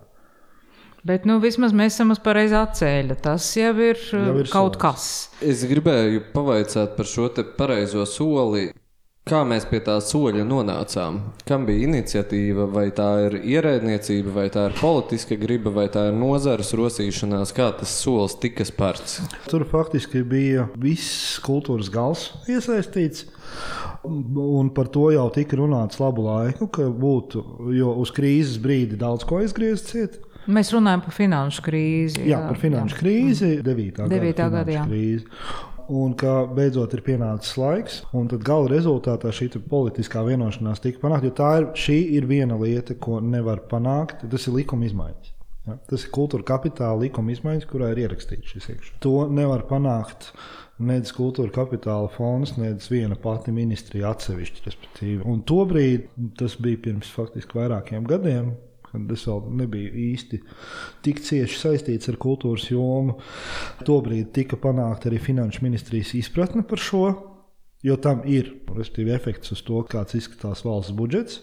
Bet 1.04 1.26
nu, 1.28 1.36
vismaz 1.44 1.74
mēs 1.76 1.98
esam 1.98 2.14
uz 2.16 2.20
pareizā 2.24 2.64
ceļa. 2.80 3.18
Tas 3.22 3.50
jau 3.60 3.74
ir, 3.84 4.00
jau 4.00 4.38
ir 4.40 4.48
kaut 4.48 4.78
solis. 4.78 4.82
kas. 4.82 5.08
Es 5.44 5.66
gribēju 5.68 6.30
pavaicāt 6.34 6.96
par 6.96 7.10
šo 7.10 7.28
pareizo 7.58 8.06
soli. 8.08 8.70
Kā 9.24 9.40
mēs 9.48 9.64
pie 9.70 9.80
tā 9.80 9.94
soļa 10.04 10.44
nonācām? 10.44 11.22
Kam 11.48 11.64
bija 11.64 11.86
iniciatīva, 11.86 12.66
vai 12.68 12.90
tā 12.92 13.06
ir 13.30 13.38
ierēdniecība, 13.54 14.34
vai 14.36 14.50
tā 14.52 14.66
ir 14.68 14.76
politiska 14.76 15.38
griba, 15.40 15.72
vai 15.72 15.86
tā 15.94 16.10
ir 16.10 16.18
nozares 16.18 16.74
rosīšanās? 16.76 17.54
Kā 17.56 17.70
tas 17.80 17.94
solis 18.04 18.36
tika 18.44 18.68
spērts? 18.68 19.22
Tur 19.48 19.64
faktiski 19.72 20.26
bija 20.28 20.66
viss 20.76 21.40
kultūras 21.46 21.88
gals 21.94 22.26
iesaistīts. 22.52 23.30
Un 24.04 24.74
par 24.76 24.92
to 24.92 25.08
jau 25.16 25.30
tika 25.32 25.56
runāts 25.56 26.04
labu 26.04 26.28
laiku, 26.28 26.68
ka 26.68 26.92
būtu, 26.92 27.48
jo 27.80 27.96
uz 28.04 28.12
krīzes 28.12 28.60
brīdi 28.60 29.00
daudz 29.00 29.24
ko 29.30 29.40
izgriezt 29.46 29.94
ciet. 29.96 30.20
Mēs 30.52 30.74
runājam 30.76 31.06
par 31.06 31.16
finanšu 31.16 31.64
krīzi. 31.64 32.26
Jā, 32.26 32.34
jā 32.34 32.40
par 32.50 32.58
finanšu 32.60 32.98
jā. 32.98 33.00
krīzi, 33.00 33.52
9. 33.64 34.02
9. 34.12 34.34
gada, 34.36 34.50
gada 34.66 34.82
krīzi. 34.90 35.30
Un 35.92 36.16
ka 36.20 36.44
beidzot 36.48 36.94
ir 36.96 37.04
pienācis 37.06 37.58
laiks, 37.60 38.02
un 38.16 38.30
tad 38.32 38.46
gala 38.48 38.70
rezultātā 38.72 39.34
šī 39.36 39.50
politiskā 39.70 40.24
vienošanās 40.24 40.84
tika 40.84 41.02
panākta. 41.04 41.30
Jo 41.30 41.36
tā 41.38 41.52
ir, 41.62 41.70
ir 42.20 42.28
viena 42.30 42.58
lieta, 42.60 42.96
ko 42.96 43.20
nevar 43.20 43.66
panākt. 43.72 44.24
Tas 44.32 44.48
ir 44.48 44.56
likuma 44.58 44.88
izmaiņas. 44.88 45.34
Ja? 45.68 45.78
Tas 45.90 46.06
ir 46.06 46.12
kultūra 46.16 46.46
kapitāla 46.48 47.06
likuma 47.06 47.34
izmaiņas, 47.36 47.70
kurā 47.70 47.94
ir 47.94 48.04
ierakstīts 48.06 48.56
šis 48.56 48.70
iekšā. 48.74 49.00
To 49.06 49.16
nevar 49.32 49.66
panākt 49.70 50.32
nedz 50.84 51.14
kultūra 51.16 51.54
kapitāla 51.54 52.10
fonds, 52.12 52.56
nedz 52.58 52.90
viena 52.92 53.16
pati 53.20 53.54
ministrija 53.56 54.12
atsevišķi. 54.14 55.18
Un 55.30 55.44
tobrīd, 55.48 56.10
tas 56.40 56.58
bija 56.62 56.82
pirms 56.90 57.12
faktiski 57.14 57.60
vairākiem 57.60 58.08
gadiem, 58.10 58.54
kad 58.94 59.12
es 59.16 59.26
vēl 59.28 59.44
nebiju 59.60 59.92
īsti 60.08 60.40
tik 61.06 61.22
cieši 61.26 61.60
saistīts 61.60 62.12
ar 62.12 62.20
kultūras 62.22 62.70
jomu. 62.72 63.18
Tobrīd 63.88 64.32
tika 64.36 64.60
panākta 64.62 65.10
arī 65.10 65.22
finanšu 65.22 65.66
ministrijas 65.66 66.14
izpratne 66.20 66.66
par 66.70 66.82
šo. 66.82 67.06
Jo 67.84 67.98
tam 68.00 68.22
ir 68.24 68.54
efekts 69.12 69.52
uz 69.52 69.62
to, 69.68 69.82
kāds 69.84 70.16
izskatās 70.16 70.64
valsts 70.64 70.96
budžets. 70.96 71.42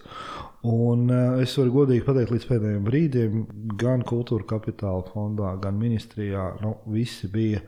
Un 0.64 1.08
uh, 1.08 1.38
es 1.40 1.54
varu 1.56 1.72
godīgi 1.72 2.04
pateikt, 2.04 2.32
līdz 2.34 2.46
pēdējiem 2.48 2.84
brīdiem, 2.84 3.36
gan 3.80 4.02
kultūra 4.04 4.44
kapitāla 4.48 5.06
fondā, 5.08 5.54
gan 5.60 5.78
ministrijā, 5.80 6.50
nu, 6.60 6.74
visi 6.92 7.30
bija 7.32 7.62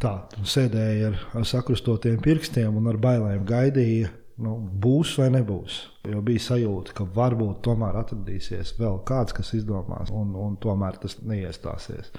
tādi, 0.00 0.40
sēdēja 0.48 1.10
ar 1.36 1.44
sakrustotiem 1.48 2.16
pirkstiem 2.24 2.76
un 2.80 2.88
ar 2.88 2.96
bailēm 3.00 3.44
gaidīja, 3.48 4.08
nu, 4.40 4.56
būs 4.82 5.14
vai 5.20 5.28
nebūs. 5.34 5.78
Jo 6.08 6.22
bija 6.24 6.42
sajūta, 6.42 6.94
ka 6.96 7.06
varbūt 7.16 7.60
tomēr 7.66 7.98
atradīsies 8.00 8.74
vēl 8.78 9.00
kāds, 9.08 9.34
kas 9.36 9.52
izdomās, 9.58 10.12
un, 10.14 10.32
un 10.38 10.56
tomēr 10.60 10.96
tas 11.02 11.18
neiestāsies. 11.20 12.12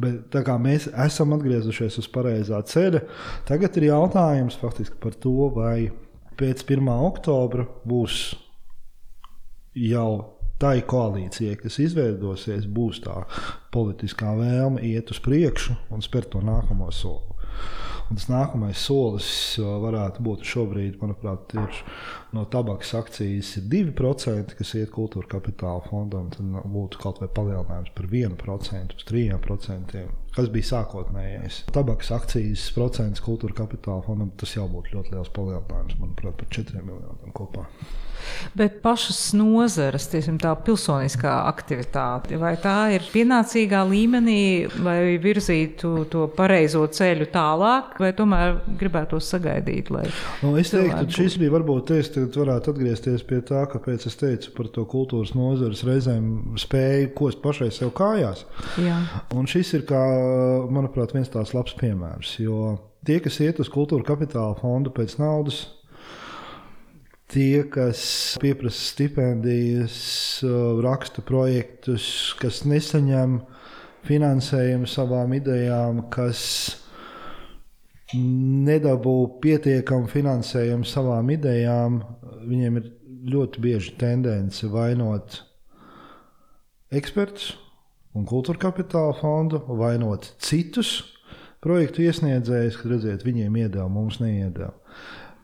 Bet 0.00 0.28
tā 0.34 0.44
kā 0.46 0.58
mēs 0.60 0.90
esam 1.06 1.32
atgriezušies 1.38 2.00
uz 2.02 2.10
pareizā 2.12 2.60
ceļa, 2.72 3.04
tagad 3.48 3.78
ir 3.80 3.88
jautājums 3.90 4.60
par 4.60 5.16
to, 5.16 5.38
vai 5.56 5.88
pēc 6.38 6.66
1. 6.68 6.92
oktobra 7.08 7.66
būs 7.88 8.20
jau 9.78 10.10
tai 10.58 10.80
koalīcijai, 10.82 11.56
kas 11.60 11.78
izveidosies, 11.82 12.66
būs 12.66 13.02
tā 13.04 13.22
politiskā 13.74 14.34
vēlme 14.38 14.82
iet 14.86 15.12
uz 15.14 15.20
priekšu 15.22 15.76
un 15.94 16.02
spērt 16.02 16.32
to 16.34 16.42
nākamo 16.42 16.90
soli. 16.94 17.38
Tas 18.08 18.24
nākamais 18.30 18.80
solis 18.80 19.28
varētu 19.60 20.22
būt 20.24 20.46
šobrīd, 20.48 20.94
manuprāt, 21.02 21.52
ir 21.60 21.80
no 22.32 22.46
tabakas 22.48 22.94
akcijas 22.96 23.50
2%, 23.68 24.54
kas 24.56 24.72
iet 24.78 24.94
kultūra 24.94 25.28
kapitāla 25.34 25.82
fondam. 25.90 26.30
Tad 26.32 26.70
būtu 26.72 27.02
kaut 27.02 27.20
vai 27.20 27.28
palielinājums 27.28 27.92
par 27.96 28.08
1% 28.08 28.96
uz 28.96 29.08
3%, 29.12 30.06
kas 30.36 30.50
bija 30.52 30.70
sākotnējais. 30.72 31.62
Tabakas 31.74 32.12
akcijas 32.14 32.68
procents 32.76 33.24
kultūra 33.24 33.56
kapitāla 33.62 34.04
fondam 34.06 34.32
tas 34.38 34.56
jau 34.56 34.68
būtu 34.70 34.96
ļoti 34.96 35.16
liels 35.16 35.32
palielinājums, 35.34 35.98
manuprāt, 36.02 36.36
par 36.38 36.52
4 36.58 36.84
miljoniem 36.84 37.34
kopā. 37.36 37.66
Bet 38.58 38.80
pašas 38.82 39.32
nozares, 39.36 40.08
tiesim, 40.10 40.38
tā 40.42 40.50
pilsoniskā 40.64 41.32
aktivitāte, 41.48 42.38
vai 42.40 42.54
tā 42.60 42.90
ir 42.96 43.04
pienācīgā 43.12 43.82
līmenī, 43.88 44.40
lai 44.84 45.16
virzītu 45.22 45.92
to 46.12 46.26
pareizo 46.36 46.84
ceļu 46.92 47.28
tālāk, 47.32 47.96
vai 48.02 48.10
tomēr 48.16 48.58
gribētu 48.80 49.20
sagaidīt? 49.22 49.92
Nu, 50.42 50.54
es 50.58 50.72
teiktu, 50.72 51.06
ka 51.06 51.18
šis 51.18 51.38
bija 51.40 51.54
varbūt 51.54 51.88
tas, 51.92 52.10
kas 52.14 52.34
varētu 52.36 52.74
atgriezties 52.74 53.24
pie 53.28 53.40
tā, 53.46 53.64
kāpēc 53.70 54.08
es 54.10 54.18
teicu 54.18 54.52
par 54.56 54.70
to 54.74 54.84
kultūras 54.90 55.34
nozares 55.38 55.84
reizēm 55.86 56.58
spēju 56.60 57.12
kost 57.18 57.42
pašai 57.44 57.70
sev 57.74 57.94
kājās. 57.96 58.44
Jā. 58.82 58.98
Un 59.38 59.48
šis 59.50 59.74
ir, 59.78 59.86
kā, 59.88 60.02
manuprāt, 60.72 61.14
viens 61.16 61.30
tāds 61.32 61.54
labs 61.56 61.74
piemērs. 61.78 62.36
Jo 62.42 62.76
tie, 63.06 63.18
kas 63.24 63.40
iet 63.44 63.60
uz 63.62 63.70
kultūra 63.72 64.06
kapitāla 64.06 64.56
fondu 64.60 64.92
pēc 64.94 65.18
naudas, 65.20 65.66
Tie, 67.28 67.66
kas 67.68 68.38
pieprasa 68.40 68.86
stipendijas, 68.88 69.96
raksta 70.80 71.20
projektus, 71.20 72.06
kas 72.40 72.62
nesaņem 72.64 73.34
finansējumu 74.08 74.88
savām 74.88 75.34
idejām, 75.36 76.06
kas 76.08 76.40
nedabū 78.16 79.14
pietiekamu 79.44 80.08
finansējumu 80.08 80.88
savām 80.88 81.28
idejām, 81.36 82.00
viņiem 82.48 82.80
ir 82.80 82.88
ļoti 83.34 83.60
bieži 83.60 83.92
tendence 84.00 84.72
vainot 84.72 85.42
ekspertus 86.88 87.52
un 88.16 88.26
kultūra 88.28 88.60
kapitāla 88.68 89.14
fondu, 89.18 89.60
vainot 89.68 90.32
citus 90.42 90.98
projektu 91.64 92.04
iesniedzējus, 92.06 92.78
kad 92.80 92.92
redziet, 92.94 93.24
viņiem 93.26 93.56
iedeva, 93.64 93.88
mums 93.90 94.20
neiedeva. 94.22 94.72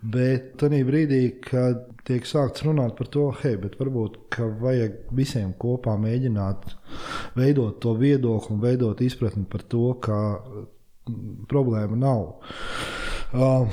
Bet 0.05 0.59
tajā 0.61 0.85
brīdī, 0.85 1.21
kad 1.41 1.87
tiek 2.05 2.27
sākts 2.29 2.67
runāt 2.67 2.93
par 2.99 3.09
to, 3.09 3.31
hei, 3.41 3.57
varbūt 3.57 4.37
vajag 4.61 4.99
visiem 5.17 5.55
kopā 5.57 5.95
mēģināt 6.01 6.75
veidot 7.39 7.79
to 7.81 7.95
viedokli 7.97 8.53
un 8.53 8.61
veidot 8.61 9.01
izpratni 9.01 9.47
par 9.49 9.65
to, 9.65 9.95
ka 10.05 10.19
mm, 10.37 11.47
problēma 11.49 11.97
nav. 11.97 12.27
Uh, 13.33 13.65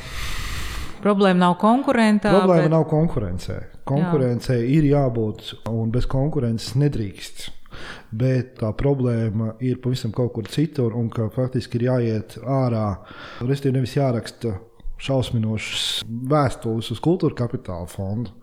Problēma 1.01 1.49
nav 1.49 1.57
konkurentā. 1.59 2.31
Problēma 2.31 2.67
bet... 2.69 2.73
nav 2.77 2.87
konkurencē. 2.87 3.57
Konkurencei 3.89 4.61
ir 4.71 4.85
jābūt, 4.87 5.49
un 5.73 5.91
bez 5.91 6.07
konkurences 6.07 6.77
nedrīkst. 6.79 7.49
Bet 8.11 8.57
tā 8.59 8.71
problēma 8.77 9.55
ir 9.63 9.79
pavisam 9.83 10.13
kaut 10.15 10.33
kur 10.35 10.49
citur, 10.51 10.95
un 10.97 11.09
ka 11.13 11.29
faktiski 11.33 11.79
ir 11.79 11.87
jāiet 11.89 12.37
ārā. 12.41 12.87
Restīvi 13.45 13.79
nevis 13.79 13.95
jāraksta 13.97 14.57
šausminošas 15.01 16.03
vēstules 16.31 16.91
uz 16.93 17.01
kultūra 17.03 17.37
kapitāla 17.43 17.89
fondu. 17.89 18.35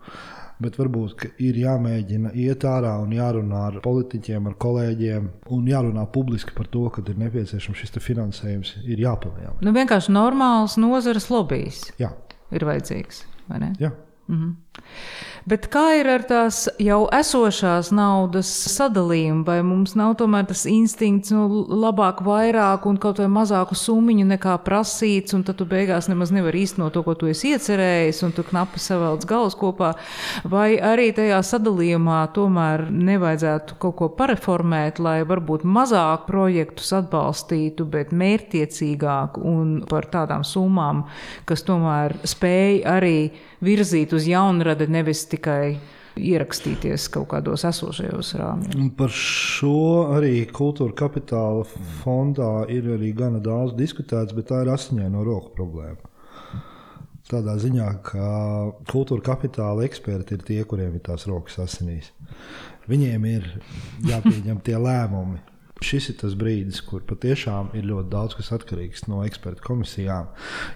Bet 0.59 0.75
varbūt 0.75 1.23
ir 1.39 1.55
jāmēģina 1.61 2.33
iet 2.35 2.65
ārā 2.67 2.97
un 2.99 3.13
jārunā 3.15 3.61
ar 3.69 3.77
politiķiem, 3.83 4.49
ar 4.49 4.57
kolēģiem 4.59 5.29
un 5.55 5.69
jārunā 5.71 6.03
publiski 6.11 6.51
par 6.57 6.67
to, 6.67 6.83
ka 6.91 7.03
ir 7.07 7.21
nepieciešams 7.21 7.79
šis 7.79 7.95
finansējums, 8.03 8.73
ir 8.83 8.99
jāpalielina. 9.05 9.55
Nu, 9.63 9.71
vienkārši 9.77 10.11
normāls 10.11 10.75
nozares 10.81 11.29
lobbyis 11.31 11.85
ir 11.95 12.67
vajadzīgs. 12.67 13.23
Jā. 13.79 13.93
Mhm. 14.27 14.51
Bet 15.49 15.65
kā 15.73 15.95
ir 15.97 16.05
ar 16.11 16.21
tās 16.29 16.67
jau 16.83 17.07
esošās 17.15 17.87
naudas 17.95 18.49
sadalījumu? 18.69 19.41
Vai 19.47 19.61
mums 19.65 19.95
nav 19.97 20.11
tomēr 20.19 20.45
tas 20.49 20.65
instinkts, 20.69 21.31
nu, 21.33 21.63
labāk, 21.69 22.19
vairāk 22.25 22.85
un 22.89 22.99
kaut 23.01 23.21
vai 23.23 23.29
mazāku 23.33 23.77
summu 23.77 24.13
nekā 24.29 24.59
prasīts, 24.65 25.33
un 25.33 25.45
tad 25.47 25.57
tu 25.57 25.65
beigās 25.69 26.09
nemaz 26.11 26.33
nevari 26.35 26.61
īstenot 26.65 26.93
to, 26.93 27.01
ko 27.05 27.15
tu 27.17 27.31
esi 27.31 27.55
iecerējis, 27.55 28.21
un 28.27 28.35
tu 28.35 28.45
knapi 28.45 28.81
savelc 28.83 29.25
galus 29.29 29.57
kopā? 29.57 29.95
Vai 30.49 30.77
arī 30.77 31.09
tajā 31.17 31.41
sadalījumā 31.49 32.19
tomēr 32.35 32.85
nevajadzētu 32.93 33.79
kaut 33.81 33.97
ko 34.03 34.13
pareformēt, 34.19 35.01
lai 35.01 35.21
varbūt 35.29 35.65
mazāk 35.65 36.27
projektus 36.29 36.93
atbalstītu, 36.99 37.89
bet 37.89 38.13
mērķtiecīgāk 38.13 39.41
un 39.41 39.79
par 39.89 40.11
tādām 40.13 40.45
summām, 40.45 41.07
kas 41.49 41.65
tomēr 41.65 42.19
spēj 42.27 42.83
arī 42.97 43.17
virzīt 43.65 44.13
uz 44.15 44.27
jaunradi, 44.29 44.87
nevis 44.91 45.25
tikai 45.29 45.79
ierakstīties 46.19 47.07
kaut 47.13 47.29
kādos 47.33 47.63
esošajos 47.69 48.33
rāmjos. 48.39 48.77
Par 48.99 49.13
šo 49.13 50.11
arī 50.17 50.43
kultūra 50.51 50.95
kapitāla 50.97 51.65
fondā 52.01 52.65
ir 52.73 52.89
arī 52.95 53.13
gana 53.15 53.41
daudz 53.43 53.75
diskutēts, 53.77 54.35
bet 54.35 54.49
tā 54.51 54.63
ir 54.65 54.73
asiņaino 54.73 55.23
roku 55.27 55.53
problēma. 55.57 56.15
Tādā 57.29 57.59
ziņā, 57.61 57.87
ka 58.01 58.29
kultūra 58.89 59.21
kapitāla 59.27 59.85
eksperti 59.85 60.33
ir 60.33 60.45
tie, 60.47 60.63
kuriem 60.65 60.95
ir 60.97 61.03
tās 61.05 61.27
rokas 61.29 61.59
asinīs. 61.61 62.09
Viņiem 62.89 63.27
ir 63.29 63.45
jāpieņem 64.09 64.63
tie 64.65 64.79
lēmumi. 64.81 65.37
Šis 65.85 66.09
ir 66.11 66.17
tas 66.19 66.33
brīdis, 66.35 66.81
kur 66.83 67.05
patiešām 67.07 67.69
ir 67.77 67.85
ļoti 67.87 68.09
daudz 68.11 68.33
kas 68.35 68.49
atkarīgs 68.57 69.05
no 69.07 69.21
ekspertu 69.23 69.63
komisijām. 69.63 70.33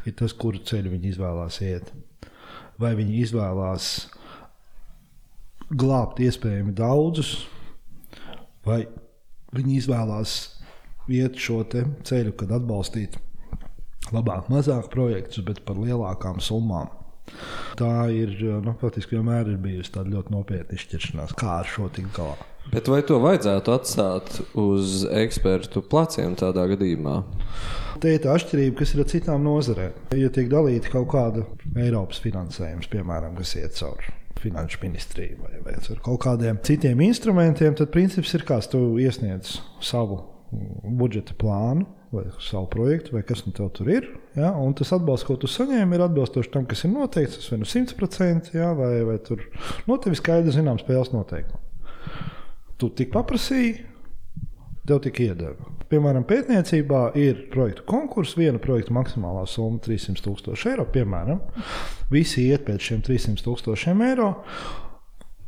Ir 0.08 0.16
tas, 0.22 0.32
kuru 0.38 0.62
ceļu 0.64 0.94
viņi 0.94 1.10
izvēlās 1.10 1.58
iet 1.66 1.90
vai 2.82 2.94
viņi 2.98 3.20
izvēlās 3.24 3.90
glābt 5.74 6.22
iespējami 6.24 6.74
daudzus, 6.78 7.36
vai 8.66 8.84
viņi 9.54 9.78
izvēlās 9.82 10.38
iet 11.12 11.40
šo 11.40 11.62
ceļu, 11.68 12.34
kad 12.40 12.54
atbalstīt 12.56 13.18
labāk, 14.14 14.50
mazāk 14.52 14.90
projektus, 14.94 15.44
bet 15.46 15.64
par 15.68 15.80
lielākām 15.80 16.42
summām. 16.44 16.92
Tā 17.80 17.92
ir 18.12 18.36
nu, 18.64 18.76
faktiski 18.82 19.18
vienmēr 19.18 19.54
ir 19.54 19.62
bijusi 19.64 19.94
tāda 19.96 20.12
ļoti 20.18 20.34
nopietna 20.36 20.78
izšķiršanās, 20.78 21.38
kā 21.40 21.60
ar 21.62 21.70
šo 21.70 21.88
tikt 21.94 22.12
galā. 22.18 22.53
Bet 22.72 22.88
vai 22.90 23.02
to 23.06 23.20
vajadzētu 23.22 23.74
atstāt 23.74 24.40
uz 24.58 25.04
ekspertu 25.12 25.84
pleciem 25.90 26.38
tādā 26.40 26.66
gadījumā? 26.72 27.20
Te 28.02 28.16
ir 28.16 28.24
tā 28.24 28.34
atšķirība, 28.34 28.78
kas 28.80 28.96
ir 28.96 29.04
ar 29.04 29.10
citām 29.12 29.46
nozarēm. 29.46 29.94
Ja 30.18 30.32
tiek 30.34 30.50
dalīta 30.52 30.92
kaut 30.94 31.12
kāda 31.14 31.46
Eiropas 31.76 32.24
finansējums, 32.24 32.90
piemēram, 32.92 33.38
kas 33.40 33.56
iet 33.60 33.78
cauri 33.78 34.16
finanšu 34.44 34.80
ministriju 34.82 35.38
vai, 35.40 35.60
vai 35.64 35.76
ar 35.80 36.00
kaut 36.04 36.20
kādiem 36.26 36.58
citiem 36.68 37.00
instrumentiem, 37.06 37.76
tad 37.80 37.94
princips 37.94 38.34
ir, 38.36 38.44
kāds 38.48 38.68
tu 38.72 38.82
iesniedz 39.00 39.60
savu 39.84 40.20
budžeta 40.84 41.36
plānu 41.40 41.88
vai 42.14 42.28
savu 42.44 42.68
projektu, 42.70 43.16
vai 43.16 43.24
kas 43.26 43.42
nu 43.48 43.54
tev 43.56 43.72
tur 43.74 43.90
ir. 43.90 44.10
Ja? 44.38 44.52
Un 44.60 44.76
tas 44.78 44.92
atbalsts, 44.94 45.26
ko 45.26 45.38
tu 45.40 45.50
saņēmi, 45.50 45.98
ir 45.98 46.06
atbilstoši 46.06 46.52
tam, 46.54 46.68
kas 46.70 46.86
ir 46.86 46.94
noteikts. 46.94 47.40
Tas 47.40 47.54
vai 47.54 47.62
nu 47.64 47.70
100%, 47.70 48.54
ja? 48.54 48.70
vai, 48.78 48.92
vai 49.08 49.18
tur 49.26 49.42
no 49.88 49.96
nu, 49.96 50.02
tevis 50.04 50.22
skaidrs, 50.22 50.60
zināms, 50.60 50.86
spēles 50.86 51.14
noteikumi. 51.16 51.63
Tu 52.82 52.90
tik 52.98 53.12
paprasīji, 53.14 53.78
tev 54.88 55.00
tik 55.06 55.22
iedeva. 55.24 55.72
Piemēram, 55.92 56.26
pētniecībā 56.26 57.02
ir 57.22 57.46
projektu 57.54 57.86
konkurss, 57.88 58.38
viena 58.40 58.60
projekta 58.62 58.96
maksimālā 58.96 59.44
summa- 59.48 59.80
300 59.86 60.24
tūkstoši 60.26 60.72
eiro. 60.72 60.86
Piemēram, 60.90 61.42
visi 62.12 62.48
iet 62.50 62.66
pēc 62.66 62.80
šiem 62.80 63.04
300 63.06 63.44
tūkstošiem 63.46 64.02
eiro, 64.10 64.44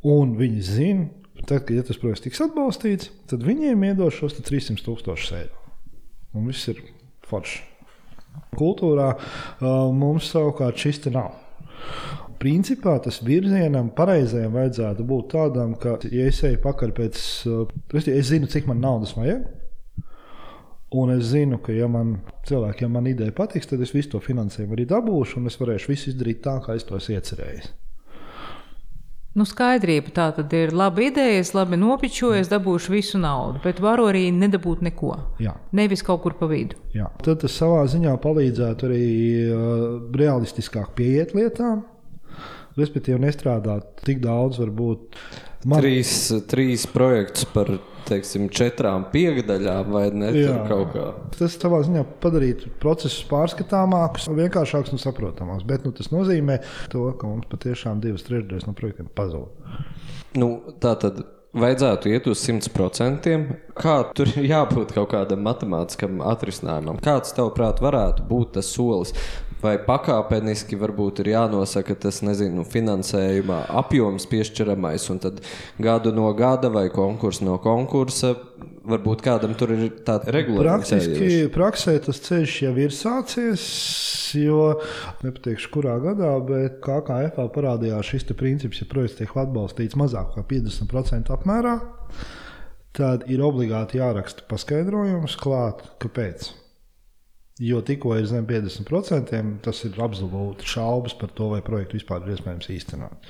un 0.04 0.36
viņi 0.38 0.62
zina, 0.62 1.10
tad, 1.46 1.66
kad 1.66 1.76
ja 1.76 1.84
tas 1.84 1.98
projekts 1.98 2.22
tiks 2.22 2.42
atbalstīts, 2.42 3.10
tad 3.28 3.42
viņiem 3.42 3.84
iedos 3.90 4.14
šos 4.14 4.38
300 4.40 4.86
tūkstošus 4.86 5.32
eiro. 5.34 5.56
Un 6.36 6.46
viss 6.48 6.68
ir 6.68 6.84
forši. 7.26 7.64
Kultūrā 8.56 9.16
uh, 9.16 9.92
mums 9.92 10.30
savukārt 10.32 10.78
šis 10.78 11.00
te 11.00 11.10
nav. 11.10 11.34
Principā 12.42 12.98
tas 13.04 13.22
virzienam, 13.26 13.92
pareizajam 13.96 14.58
vajadzētu 14.58 15.06
būt 15.08 15.30
tādam, 15.34 15.76
ka, 15.80 15.98
ja 16.12 16.26
es 16.30 16.42
eju 16.46 16.60
pakaļ 16.64 16.96
pēc, 16.98 17.22
uh, 17.52 17.78
es 18.00 18.32
zinu, 18.32 18.50
cik 18.52 18.68
man 18.72 18.84
naudas 18.84 19.16
vajag, 19.18 19.46
Un 20.96 21.10
es 21.12 21.26
zinu, 21.26 21.58
ka, 21.60 21.74
ja 21.76 21.88
man 21.92 22.20
cilvēkiem 22.48 22.94
man 22.94 23.08
ideja 23.10 23.34
patiks, 23.36 23.68
tad 23.68 23.82
es 23.84 23.92
visu 23.92 24.14
to 24.14 24.22
finansējumu 24.24 24.78
arī 24.78 24.86
dabūšu, 24.88 25.42
un 25.42 25.50
es 25.50 25.58
varēšu 25.60 25.90
visu 25.92 26.12
izdarīt 26.12 26.44
tā, 26.46 26.60
kā 26.64 26.78
es 26.78 26.86
to 26.88 26.96
esmu 26.96 27.18
iecerējis. 27.18 27.74
Nu, 29.36 29.44
skaidrība 29.44 30.14
tā 30.16 30.30
tad 30.38 30.54
ir 30.56 30.72
laba 30.72 31.02
ideja, 31.04 31.42
es 31.42 31.52
labi 31.52 31.76
nopičoju, 31.76 32.38
es 32.40 32.48
dabūšu 32.48 32.94
visu 32.94 33.20
naudu, 33.20 33.60
bet 33.66 33.82
varu 33.84 34.06
arī 34.08 34.30
nedabūt 34.32 34.86
neko. 34.86 35.12
Jā. 35.44 35.58
Nevis 35.76 36.06
kaut 36.08 36.22
kur 36.24 36.38
pa 36.40 36.48
vidu. 36.48 36.80
Jā. 36.96 37.10
Tad 37.26 37.42
tas 37.44 37.58
savā 37.60 37.82
ziņā 37.92 38.14
palīdzētu 38.24 38.88
arī 38.88 39.10
uh, 39.50 39.84
realistiskāk 40.16 40.96
pieiet 40.96 41.36
lietām, 41.36 41.84
respektīvi 42.80 43.22
nestrādāt 43.24 44.06
tik 44.06 44.22
daudz, 44.24 44.62
varbūt. 44.64 45.20
Man... 45.66 45.82
Trīs, 45.82 46.16
trīs 46.50 46.86
projektus 46.92 47.48
par 47.50 47.72
teiksim, 48.06 48.50
četrām 48.54 49.08
piegadaļām, 49.14 49.92
vai 49.94 50.04
ne? 50.14 50.32
Tas 51.36 51.58
savā 51.58 51.82
ziņā 51.88 52.04
padarītu 52.24 52.72
procesus 52.82 53.26
pārskatāmākus, 53.30 54.30
vienkāršākus 54.38 54.96
un 54.96 55.02
saprotamākus. 55.02 55.68
Bet 55.68 55.88
nu, 55.88 55.94
tas 55.96 56.12
nozīmē, 56.14 56.60
to, 56.94 57.08
ka 57.20 57.30
mums 57.30 57.50
patiešām 57.52 58.04
divas 58.04 58.28
trešdaļas 58.28 58.68
no 58.70 58.76
projektiem 58.78 59.10
pazūd. 59.18 59.72
Nu, 60.38 60.52
tā 60.84 60.94
tad 61.02 61.24
vajadzētu 61.56 62.12
iet 62.12 62.28
uz 62.30 62.42
100%. 62.44 63.36
Kā 63.80 63.96
tur 64.16 64.32
jābūt 64.54 64.94
kaut 64.96 65.12
kādam 65.14 65.44
matemātiskam 65.48 66.22
atrisinājumam? 66.26 67.00
Kāds, 67.04 67.34
tavuprāt, 67.38 67.82
varētu 67.84 68.28
būt 68.30 68.56
tas 68.60 68.72
solis? 68.76 69.16
Vai 69.66 69.76
pakāpeniski 69.82 70.78
varbūt 70.80 71.24
ir 71.24 71.34
jānosaka 71.34 71.98
tas 72.06 72.22
nezinu, 72.26 72.66
finansējuma 72.70 73.66
apjoms 73.82 74.28
piešķiramais, 74.32 75.10
un 75.14 75.22
tad 75.24 75.42
gadu 75.82 76.14
no 76.16 76.30
gada 76.38 76.72
vai 76.74 76.88
konkursu 76.94 77.48
no 77.48 77.58
konkursa. 77.64 78.36
Varbūt 78.86 79.24
kādam 79.26 79.56
tur 79.58 79.72
ir 79.74 79.88
tāda 80.06 80.30
regulāra 80.30 80.76
Praktiski 80.78 81.48
praksē 81.50 81.96
tas 82.06 82.20
ceļš 82.22 82.58
jau 82.68 82.74
ir 82.84 82.92
sācies, 82.94 83.64
jo 84.38 84.60
nepateikšu, 85.24 85.72
kurā 85.74 85.96
gadā, 86.04 86.30
bet 86.46 86.78
KKF 86.86 87.48
parādījās 87.56 88.12
šis 88.14 88.30
princips, 88.38 88.84
ja 88.84 88.90
projekts 88.92 89.18
tiek 89.18 89.34
atbalstīts 89.42 89.98
mazāk 89.98 90.36
kā 90.36 90.46
50% 90.52 91.34
apmērā, 91.34 91.80
tad 92.94 93.26
ir 93.26 93.42
obligāti 93.48 93.98
jāraksta 93.98 94.46
paskaidrojums 94.52 95.34
klāt, 95.42 95.82
kāpēc. 96.06 96.52
Jo 97.64 97.78
tikko 97.88 98.18
ir 98.20 98.26
zem 98.28 98.44
50%, 98.44 99.38
tas 99.64 99.78
ir 99.88 100.00
absolūti 100.04 100.68
šaubas 100.68 101.14
par 101.16 101.30
to, 101.38 101.46
vai 101.54 101.62
projektu 101.64 101.96
vispār 101.96 102.26
ir 102.26 102.34
iespējams 102.34 102.68
īstenot. 102.74 103.30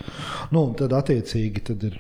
Nu, 0.50 0.64
tad, 0.80 0.96
attiecīgi, 0.98 1.62
tad 1.68 1.86
ir 1.86 2.00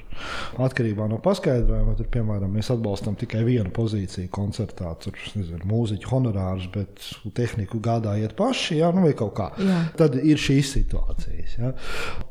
atkarībā 0.65 1.05
no 1.11 1.19
paskaidrojuma, 1.21 1.93
tad, 1.99 2.09
piemēram, 2.15 2.49
mēs 2.57 2.71
atbalstam 2.73 3.13
tikai 3.21 3.43
vienu 3.45 3.69
pozīciju 3.77 4.33
koncertā, 4.33 4.95
tur 5.05 5.21
nezinu, 5.37 5.61
mūziķu 5.69 6.09
honorārus, 6.15 6.65
bet 6.73 7.05
tehniku 7.37 7.77
gādājiet 7.85 8.33
paši, 8.41 8.79
jā, 8.81 8.89
nu, 8.97 9.05
vai 9.05 9.13
kaut 9.21 9.37
kā. 9.37 9.51
Jā. 9.61 9.79
Tad 10.01 10.17
ir 10.17 10.41
šīs 10.41 10.73
situācijas. 10.79 11.57
Jā. 11.61 11.75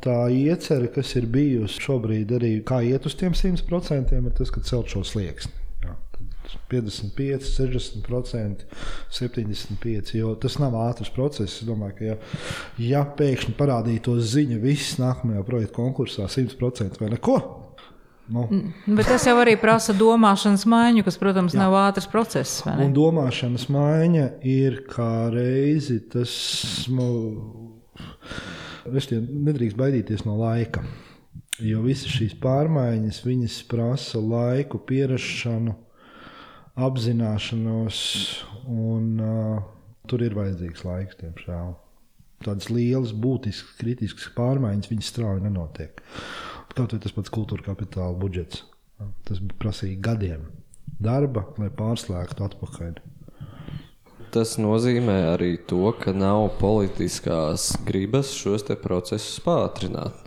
Tā 0.03 0.23
iecerē, 0.35 0.91
kas 0.99 1.15
ir 1.23 1.31
bijusi 1.31 1.87
šobrīd 1.87 2.35
arī, 2.41 2.57
kā 2.67 2.83
iet 2.83 3.07
uz 3.07 3.15
tiem 3.23 3.39
100%, 3.39 4.11
ir 4.19 4.35
tas, 4.43 4.51
ka 4.51 4.67
celt 4.67 4.91
šo 4.91 5.07
slieksni. 5.07 5.61
55, 6.71 7.51
60%, 7.59 8.65
75%. 9.11 10.15
Jo 10.19 10.35
tas 10.41 10.59
nav 10.63 10.77
ātrs 10.85 11.13
process. 11.15 11.61
Es 11.61 11.69
domāju, 11.69 11.99
ka, 11.99 12.09
ja, 12.13 12.17
ja 12.79 13.05
pēkšņi 13.19 13.57
parādītos 13.59 14.33
ziņa, 14.35 14.63
viss 14.63 14.99
nākamajā 15.03 15.45
projekta 15.47 15.79
konkursā 15.79 16.29
100% 16.31 17.01
vai 17.03 17.13
neko. 17.17 17.39
Nu. 18.29 18.49
Mm, 18.51 18.97
bet 18.97 19.11
tas 19.11 19.27
jau 19.29 19.35
arī 19.37 19.53
prasa 19.61 19.93
domāšanas 19.97 20.65
maiņu, 20.71 21.05
kas, 21.05 21.19
protams, 21.21 21.53
Jā. 21.53 21.61
nav 21.67 21.75
ātrs 21.77 22.09
process. 22.09 22.63
Un 22.65 22.95
domāšanas 22.97 23.67
maiņa 23.69 24.29
ir 24.49 24.81
kā 24.89 25.29
reizi 25.35 25.99
tas. 26.09 26.33
Nu, 26.89 27.75
nedrīkst 28.89 29.77
baidīties 29.77 30.25
no 30.25 30.39
laika. 30.41 30.85
Jo 31.63 31.85
visas 31.85 32.11
šīs 32.11 32.33
pārmaiņas 32.41 33.61
prasa 33.71 34.19
laiku, 34.19 34.81
pierašanu, 34.89 35.77
apzināšanos, 36.75 37.99
un 38.67 39.23
uh, 39.23 39.63
tur 40.11 40.25
ir 40.27 40.35
vajadzīgs 40.37 40.85
laiks, 40.87 41.19
diemžēl. 41.21 41.75
Tādas 42.45 42.69
lielas, 42.69 43.15
būtiskas, 43.17 43.77
kritiskas 43.79 44.29
pārmaiņas 44.37 44.91
viņas 44.91 45.11
strauji 45.15 45.47
nenotiek. 45.47 46.03
Kaut 46.75 46.91
arī 46.91 47.01
tas 47.05 47.15
pats 47.15 47.33
kultūra 47.33 47.65
kapitāla 47.71 48.17
budžets. 48.19 48.65
Tas 49.27 49.41
prasīja 49.61 50.01
gadiem 50.03 50.45
darba, 51.03 51.47
lai 51.59 51.71
pārslēgtu 51.75 52.45
atpakaļ. 52.47 52.99
Tas 54.35 54.57
nozīmē 54.59 55.17
arī 55.31 55.53
to, 55.71 55.87
ka 55.95 56.11
nav 56.11 56.49
politiskās 56.59 57.71
gribas 57.87 58.33
šos 58.35 58.67
procesus 58.83 59.39
pātrināt. 59.45 60.24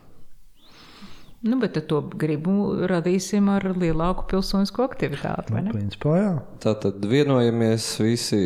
Nu, 1.41 1.59
bet 1.61 1.75
to 1.85 1.99
gribu 2.17 2.53
radīsim 2.89 3.45
ar 3.53 3.61
lielāku 3.77 4.23
pilsonisko 4.31 4.81
aktivitāti. 4.87 5.53
Nu, 5.53 5.69
principā, 5.69 6.15
jā. 6.17 6.29
Tā 6.63 6.71
tad 6.81 7.03
vienojamies 7.05 7.85
visi 8.01 8.39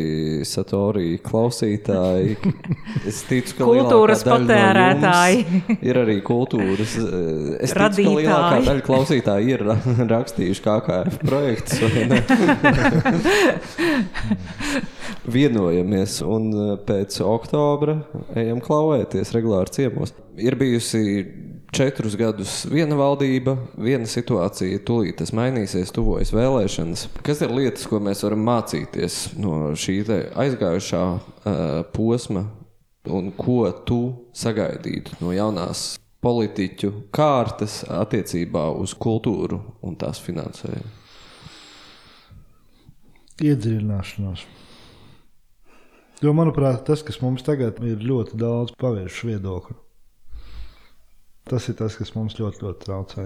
satorī 0.44 1.14
klausītāji. 1.24 2.36
Es 3.08 3.22
ticu, 3.26 3.56
ka 3.56 3.64
kultūras 3.66 4.20
patērētāji 4.26 5.38
no 5.48 5.76
ir 5.88 5.98
arī 6.02 6.18
kultūras. 6.24 6.92
Es 6.92 7.72
ticu, 7.72 7.78
Radītāji. 7.80 8.12
ka 8.12 8.18
lielākā 8.20 8.58
daļa 8.68 8.84
klausītāji 8.86 9.54
ir 9.56 9.64
rakstījuši 10.12 10.64
KKF 10.66 11.14
projektus. 11.24 11.80
Vienojamies 15.38 16.18
un 16.26 16.52
pēc 16.86 17.16
oktobra 17.24 17.96
ejam 18.36 18.60
klauvēties 18.62 19.32
regulāri 19.34 19.74
ciemos. 19.80 20.12
Ir 20.36 20.54
bijusi 20.60 21.02
četrus 21.72 22.16
gadus 22.20 22.62
viena 22.68 22.96
valdība, 22.98 23.56
viena 23.80 24.06
situācija, 24.08 24.82
tūlīt 24.86 25.16
tas 25.22 25.32
mainīsies, 25.36 25.92
tuvojas 25.96 26.32
vēlēšanas. 26.36 27.06
Kas 27.24 27.40
ir 27.44 27.54
lietas, 27.56 27.86
ko 27.88 28.00
mēs 28.04 28.22
varam 28.26 28.44
mācīties 28.46 29.18
no 29.40 29.72
šī 29.78 30.02
aizgājušā 30.44 31.02
uh, 31.08 31.22
posma, 31.96 32.44
un 33.08 33.32
ko 33.36 33.64
tu 33.88 34.02
sagaidītu 34.36 35.18
no 35.22 35.32
jaunās 35.34 35.94
politiķu 36.22 36.92
kārtas 37.14 37.80
attiecībā 37.90 38.68
uz 38.78 38.92
kultūru 38.94 39.62
un 39.82 39.96
tās 39.98 40.20
finansējumu? 40.22 40.98
Iedziļināšanās. 43.42 44.44
Jo, 46.22 46.34
manuprāt, 46.36 46.84
tas, 46.86 47.00
kas 47.02 47.18
mums 47.24 47.42
tagad 47.42 47.80
ir 47.82 48.04
ļoti 48.06 48.36
daudz 48.38 48.76
pavēršu 48.78 49.32
viedokļu. 49.32 49.81
Tas 51.50 51.66
ir 51.68 51.74
tas, 51.74 51.96
kas 51.98 52.12
mums 52.14 52.36
ļoti, 52.38 52.62
ļoti 52.62 52.84
traucē. 52.84 53.24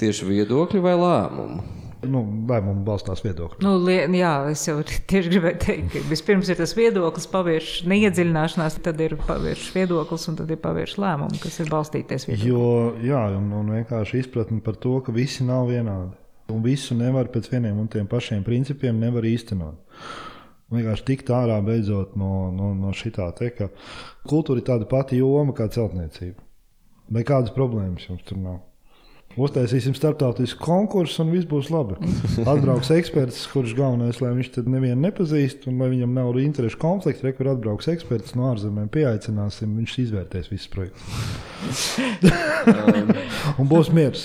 Tieši 0.00 0.26
viedokļi 0.28 0.80
vai 0.84 0.92
lēmumi? 1.00 1.62
Nu, 2.06 2.20
lēmumi 2.46 2.84
balstās 2.86 3.24
viedokļi. 3.24 3.64
Nu, 3.64 3.72
li, 3.82 3.96
jā, 4.20 4.32
es 4.52 4.66
jau 4.68 4.76
tieši 5.10 5.32
gribēju 5.32 5.60
teikt, 5.64 5.88
ka 5.94 6.02
vispirms 6.10 6.50
ir 6.52 6.60
tas 6.60 6.74
viedoklis, 6.78 7.26
pavērš 7.32 7.72
neiedziļināšanās, 7.90 8.78
tad 8.84 9.00
ir 9.02 9.16
pavērš 9.24 9.64
viedoklis 9.74 10.28
un 10.30 10.38
tad 10.38 10.52
ir 10.52 10.60
pavērš 10.62 10.94
lēmumi, 11.00 11.40
kas 11.42 11.58
ir 11.64 11.72
balstīties 11.72 12.28
viedokļi. 12.28 12.52
Jo, 12.52 12.70
jā, 13.02 13.24
un, 13.40 13.50
un 13.62 13.72
vienkārši 13.78 14.22
izpratni 14.22 14.60
par 14.64 14.76
to, 14.78 14.98
ka 15.06 15.14
visi 15.16 15.46
nav 15.48 15.72
vienādi. 15.72 16.14
Un 16.52 16.62
visu 16.64 16.94
nevar 16.96 17.28
pēc 17.32 17.48
vieniem 17.52 17.80
un 17.80 17.88
tiem 17.92 18.06
pašiem 18.08 18.44
principiem 18.44 19.00
nevar 19.00 19.26
īstenot. 19.28 19.80
Vienkārši 20.72 21.04
tikt 21.08 21.32
ārā 21.32 21.58
beidzot 21.64 22.12
no, 22.20 22.50
no, 22.52 22.74
no 22.76 22.92
šitā 22.96 23.30
te, 23.36 23.48
ka 23.56 23.70
kultūra 24.28 24.60
ir 24.60 24.68
tāda 24.68 24.88
pati 24.88 25.20
joma 25.20 25.56
kā 25.56 25.66
celtniecība. 25.72 26.44
Nekādas 27.08 27.54
problēmas 27.56 28.04
jums 28.08 28.24
tur 28.28 28.40
nav. 28.42 28.58
Uztaisīsim 29.38 29.94
starptautisku 29.94 30.58
konkursu, 30.64 31.22
un 31.22 31.30
viss 31.30 31.46
būs 31.46 31.68
labi. 31.70 31.98
Atbrauks 32.42 32.90
eksperts, 32.94 33.44
kurš 33.52 33.76
galvenais, 33.78 34.18
lai 34.22 34.32
viņš 34.34 34.56
nevienu 34.66 34.98
nepazīst, 35.04 35.68
un 35.70 35.78
lai 35.78 35.92
viņam 35.92 36.16
nav 36.16 36.38
interešu 36.42 36.80
konflikts. 36.82 37.22
Rekur 37.22 37.52
atbrauks 37.52 37.86
eksperts 37.92 38.34
no 38.38 38.48
ārzemēm, 38.50 38.88
pieaicināsim, 38.90 39.76
viņš 39.78 39.94
izvērtēs 40.04 40.50
visus 40.50 40.70
projektus. 40.72 41.06
un 43.60 43.70
būs 43.70 43.92
miers. 43.94 44.24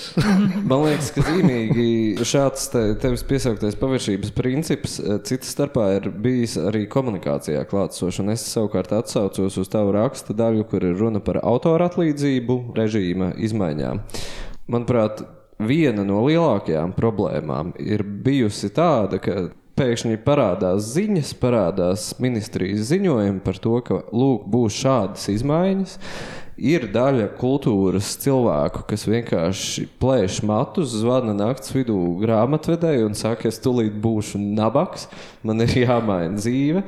Man 0.70 0.84
liekas, 0.84 1.12
ka 1.14 1.24
zīmīgi 1.28 2.24
šāds 2.26 2.66
te, 2.72 2.82
tevis 3.02 3.24
piesauktais 3.28 3.78
paviršības 3.78 4.34
princips 4.34 4.98
eh, 4.98 5.20
citas 5.26 5.52
starpā 5.54 5.90
ir 5.98 6.08
bijis 6.10 6.56
arī 6.58 6.86
komunikācijā 6.90 7.62
klātsošs. 7.70 8.22
Es 8.34 8.46
savukārt 8.50 8.90
atsaucos 8.96 9.60
uz 9.60 9.70
tavu 9.70 9.94
raksta 9.94 10.34
daļu, 10.34 10.66
kur 10.70 10.86
ir 10.86 10.98
runa 10.98 11.22
par 11.22 11.38
autora 11.44 11.86
atlīdzību 11.90 12.58
režīma 12.78 13.34
izmaiņām. 13.46 14.02
Manuprāt, 14.70 15.20
viena 15.60 16.04
no 16.06 16.22
lielākajām 16.24 16.94
problēmām 16.96 17.74
ir 17.82 18.02
bijusi 18.02 18.70
tāda, 18.74 19.20
ka 19.22 19.50
pēkšņi 19.78 20.20
parādās 20.24 20.92
ziņas, 20.94 21.34
parādās 21.40 22.06
ministrijas 22.22 22.88
ziņojumi 22.92 23.42
par 23.44 23.58
to, 23.60 23.74
ka 23.84 24.00
lūk, 24.14 24.46
būs 24.50 24.78
šādas 24.84 25.28
izmaiņas. 25.34 25.98
Ir 26.54 26.86
daļa 26.94 27.32
kultūras 27.40 28.12
cilvēku, 28.22 28.84
kas 28.86 29.08
vienkārši 29.10 29.88
plēš 29.98 30.38
matus, 30.46 30.92
zvana 31.00 31.34
naktas 31.34 31.74
vidū 31.74 31.98
grāmatvedēju 32.20 33.08
un 33.08 33.18
saka, 33.18 33.50
es 33.50 33.58
tulīt 33.62 33.96
būšu 33.98 34.38
nabaks, 34.38 35.08
man 35.42 35.66
ir 35.66 35.74
jāmaina 35.82 36.38
dzīve. 36.38 36.84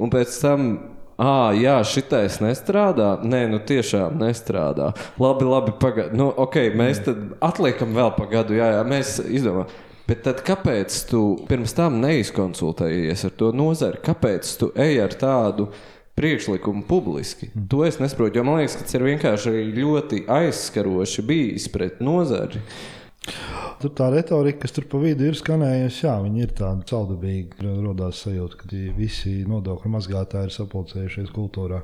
Un 0.00 0.12
pēc 0.12 0.40
tam 0.40 0.70
Ah, 1.20 1.50
jā, 1.52 1.74
šitais 1.84 2.38
nestrādā. 2.40 3.10
Nē, 3.20 3.42
nu 3.52 3.58
tiešām 3.60 4.16
nestrādā. 4.22 4.94
Labi, 5.20 5.44
labi, 5.44 5.74
pagaidi. 5.76 6.16
Nu, 6.16 6.30
okay, 6.32 6.70
mēs 6.72 7.02
tad 7.04 7.34
atliekam 7.44 7.92
vēl 7.92 8.14
pa 8.16 8.24
gadu. 8.30 8.56
Jā, 8.56 8.70
jā, 8.78 8.84
mēs 8.88 9.18
izdomājam. 9.28 9.68
Bet 10.08 10.24
tad 10.24 10.40
kāpēc 10.42 10.94
tu 11.06 11.20
pirms 11.46 11.76
tam 11.76 12.00
neizkonsultējies 12.02 13.26
ar 13.28 13.34
to 13.36 13.50
nozari? 13.54 14.00
Kāpēc 14.02 14.48
tu 14.58 14.70
ej 14.80 14.96
ar 15.04 15.12
tādu 15.20 15.68
priekšlikumu 16.18 16.86
publiski? 16.88 17.50
Mm. 17.52 17.66
To 17.70 17.84
es 17.86 18.00
nesaprotu, 18.00 18.40
jo 18.40 18.46
man 18.48 18.58
liekas, 18.58 18.78
ka 18.80 18.88
tas 18.88 18.96
ir 18.96 19.04
vienkārši 19.06 19.52
ļoti 19.76 20.24
aizskaroši 20.40 21.26
bijis 21.28 21.68
pret 21.70 22.00
nozari. 22.02 22.64
Tur 23.80 23.92
tā 23.96 24.06
retorika, 24.12 24.62
kas 24.62 24.72
tur 24.76 24.86
pa 24.88 24.98
vidu 25.00 25.26
ir 25.28 25.36
skanējusi, 25.36 26.06
jā, 26.06 26.14
viņi 26.24 26.42
ir 26.44 26.52
tādi 26.56 26.86
caurdabīgi. 26.88 27.66
Rodās 27.84 28.22
sajūta, 28.24 28.56
ka 28.60 28.80
visi 28.96 29.32
nodokļu 29.48 29.92
mazgātāji 29.92 30.48
ir 30.48 30.54
sapulcējušies 30.54 31.28
kultūrā, 31.36 31.82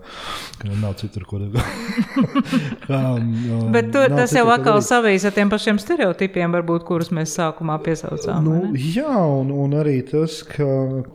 ka 0.61 0.71
nav 0.81 0.97
citur, 1.01 1.27
kur 1.29 1.45
um, 1.49 3.29
Bet 3.73 3.93
tu, 3.93 4.01
tas 4.13 4.33
citur, 4.33 4.41
jau 4.41 4.47
atkal 4.55 4.81
savīs 4.85 5.29
ar 5.29 5.37
tiem 5.37 5.53
pašiem 5.53 5.81
stereotipiem, 5.81 6.57
varbūt, 6.57 6.87
kurus 6.89 7.13
mēs 7.17 7.37
sākumā 7.37 7.77
piesaucām. 7.85 8.41
Nu, 8.45 8.73
jā, 8.81 9.21
un, 9.37 9.53
un 9.53 9.77
arī 9.81 10.01
tas, 10.09 10.41
ka 10.49 10.67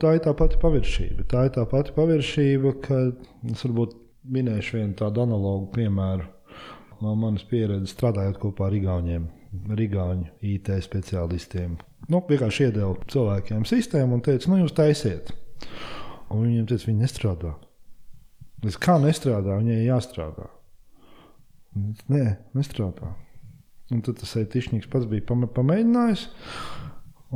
tā 0.01 0.15
ir 0.19 0.25
tā 0.25 0.38
pati 0.38 0.62
paviršība. 0.62 1.25
Tā 1.34 1.49
ir 1.49 1.57
tā 1.57 1.65
pati 1.69 1.97
paviršība, 1.97 2.77
ka 2.86 3.03
es 3.53 3.65
varbūt 3.65 3.97
minēšu 4.38 4.79
vienu 4.79 4.97
tādu 5.01 5.25
analogu 5.25 5.69
piemēru 5.73 6.29
no 7.01 7.13
manas 7.17 7.45
pieredzes 7.49 7.95
strādājot 7.95 8.38
kopā 8.41 8.69
ar 8.69 8.77
Igauniem. 8.77 9.29
Rigāņu 9.52 10.30
IT 10.48 10.70
speciālistiem. 10.86 11.76
Nu, 12.12 12.22
vienkārši 12.28 12.70
iedeva 12.70 12.94
cilvēkiem 13.12 13.66
sistēmu 13.68 14.18
un 14.18 14.24
teica, 14.26 14.50
nu, 14.52 14.62
jūs 14.62 14.76
taisiet. 14.78 15.34
Un 16.32 16.46
viņiem 16.46 16.70
teica, 16.70 16.88
viņi 16.88 17.04
nestrādā. 17.04 17.52
Es 18.68 18.78
kā 18.80 18.96
nestrādā, 19.02 19.58
viņai 19.60 19.82
jāstrādā. 19.84 20.48
Nē, 22.12 22.26
nestrādā. 22.56 23.12
Un 23.92 24.04
tad 24.06 24.22
tas 24.22 24.38
aitišķis 24.40 24.88
pats 24.92 25.10
bija 25.12 25.36
pamēģinājis. 25.56 26.28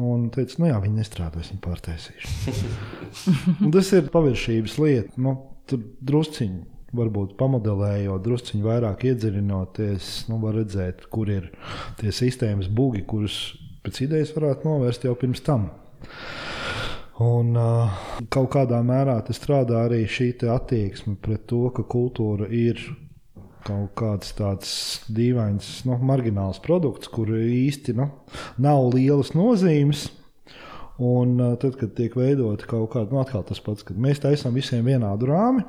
Un 0.05 0.29
teica, 0.35 0.59
nu 0.59 0.69
jā, 0.69 0.77
viņi 0.83 0.99
nestrādās, 1.01 1.51
viņi 1.51 1.61
pārtaisīšu. 1.63 2.55
tas 3.75 3.91
ir 3.95 4.09
paviršības 4.11 4.77
lieta. 4.83 5.19
Nu, 5.19 5.35
tur 5.67 5.83
drusciņi 6.03 6.74
varbūt 6.97 7.35
pamodelējot, 7.39 8.23
druskuļi 8.25 8.65
vairāk 8.65 9.05
iedziļinoties, 9.11 10.09
nu, 10.31 10.39
var 10.43 10.57
redzēt, 10.59 11.05
kur 11.13 11.31
ir 11.31 11.51
tie 11.99 12.13
sistēmas 12.15 12.71
bugi, 12.71 13.05
kurus 13.07 13.39
pēc 13.85 14.05
idejas 14.07 14.33
varētu 14.35 14.69
novērst 14.69 15.07
jau 15.07 15.15
pirms 15.19 15.43
tam. 15.45 15.69
Un 17.23 17.55
uh, 17.55 17.95
kaut 18.33 18.49
kādā 18.57 18.81
mērā 18.83 19.15
tas 19.23 19.39
strādā 19.39 19.85
arī 19.85 20.01
šī 20.09 20.33
attieksme 20.51 21.15
pret 21.23 21.45
to, 21.47 21.69
ka 21.75 21.85
kultūra 21.87 22.49
ir 22.51 22.81
kaut 23.65 23.95
kāds 23.97 24.33
tāds 24.37 24.71
dīvains, 25.09 25.85
nu, 25.87 25.97
margināls 26.05 26.59
produkts, 26.63 27.09
kur 27.09 27.31
īsti 27.33 27.95
nu, 27.97 28.09
nav 28.61 28.91
lielas 28.93 29.33
nozīmes. 29.37 30.09
Un 30.95 31.35
tad, 31.59 31.73
kad 31.75 31.91
tiek 31.97 32.13
veidota 32.15 32.67
kaut 32.69 32.93
kāda, 32.93 33.11
nu, 33.11 33.19
atkal 33.19 33.43
tas 33.43 33.59
pats, 33.59 33.83
kad 33.83 33.97
mēs 33.99 34.21
taisām 34.23 34.55
visiem 34.55 34.85
vienādu 34.87 35.27
rāmi, 35.27 35.65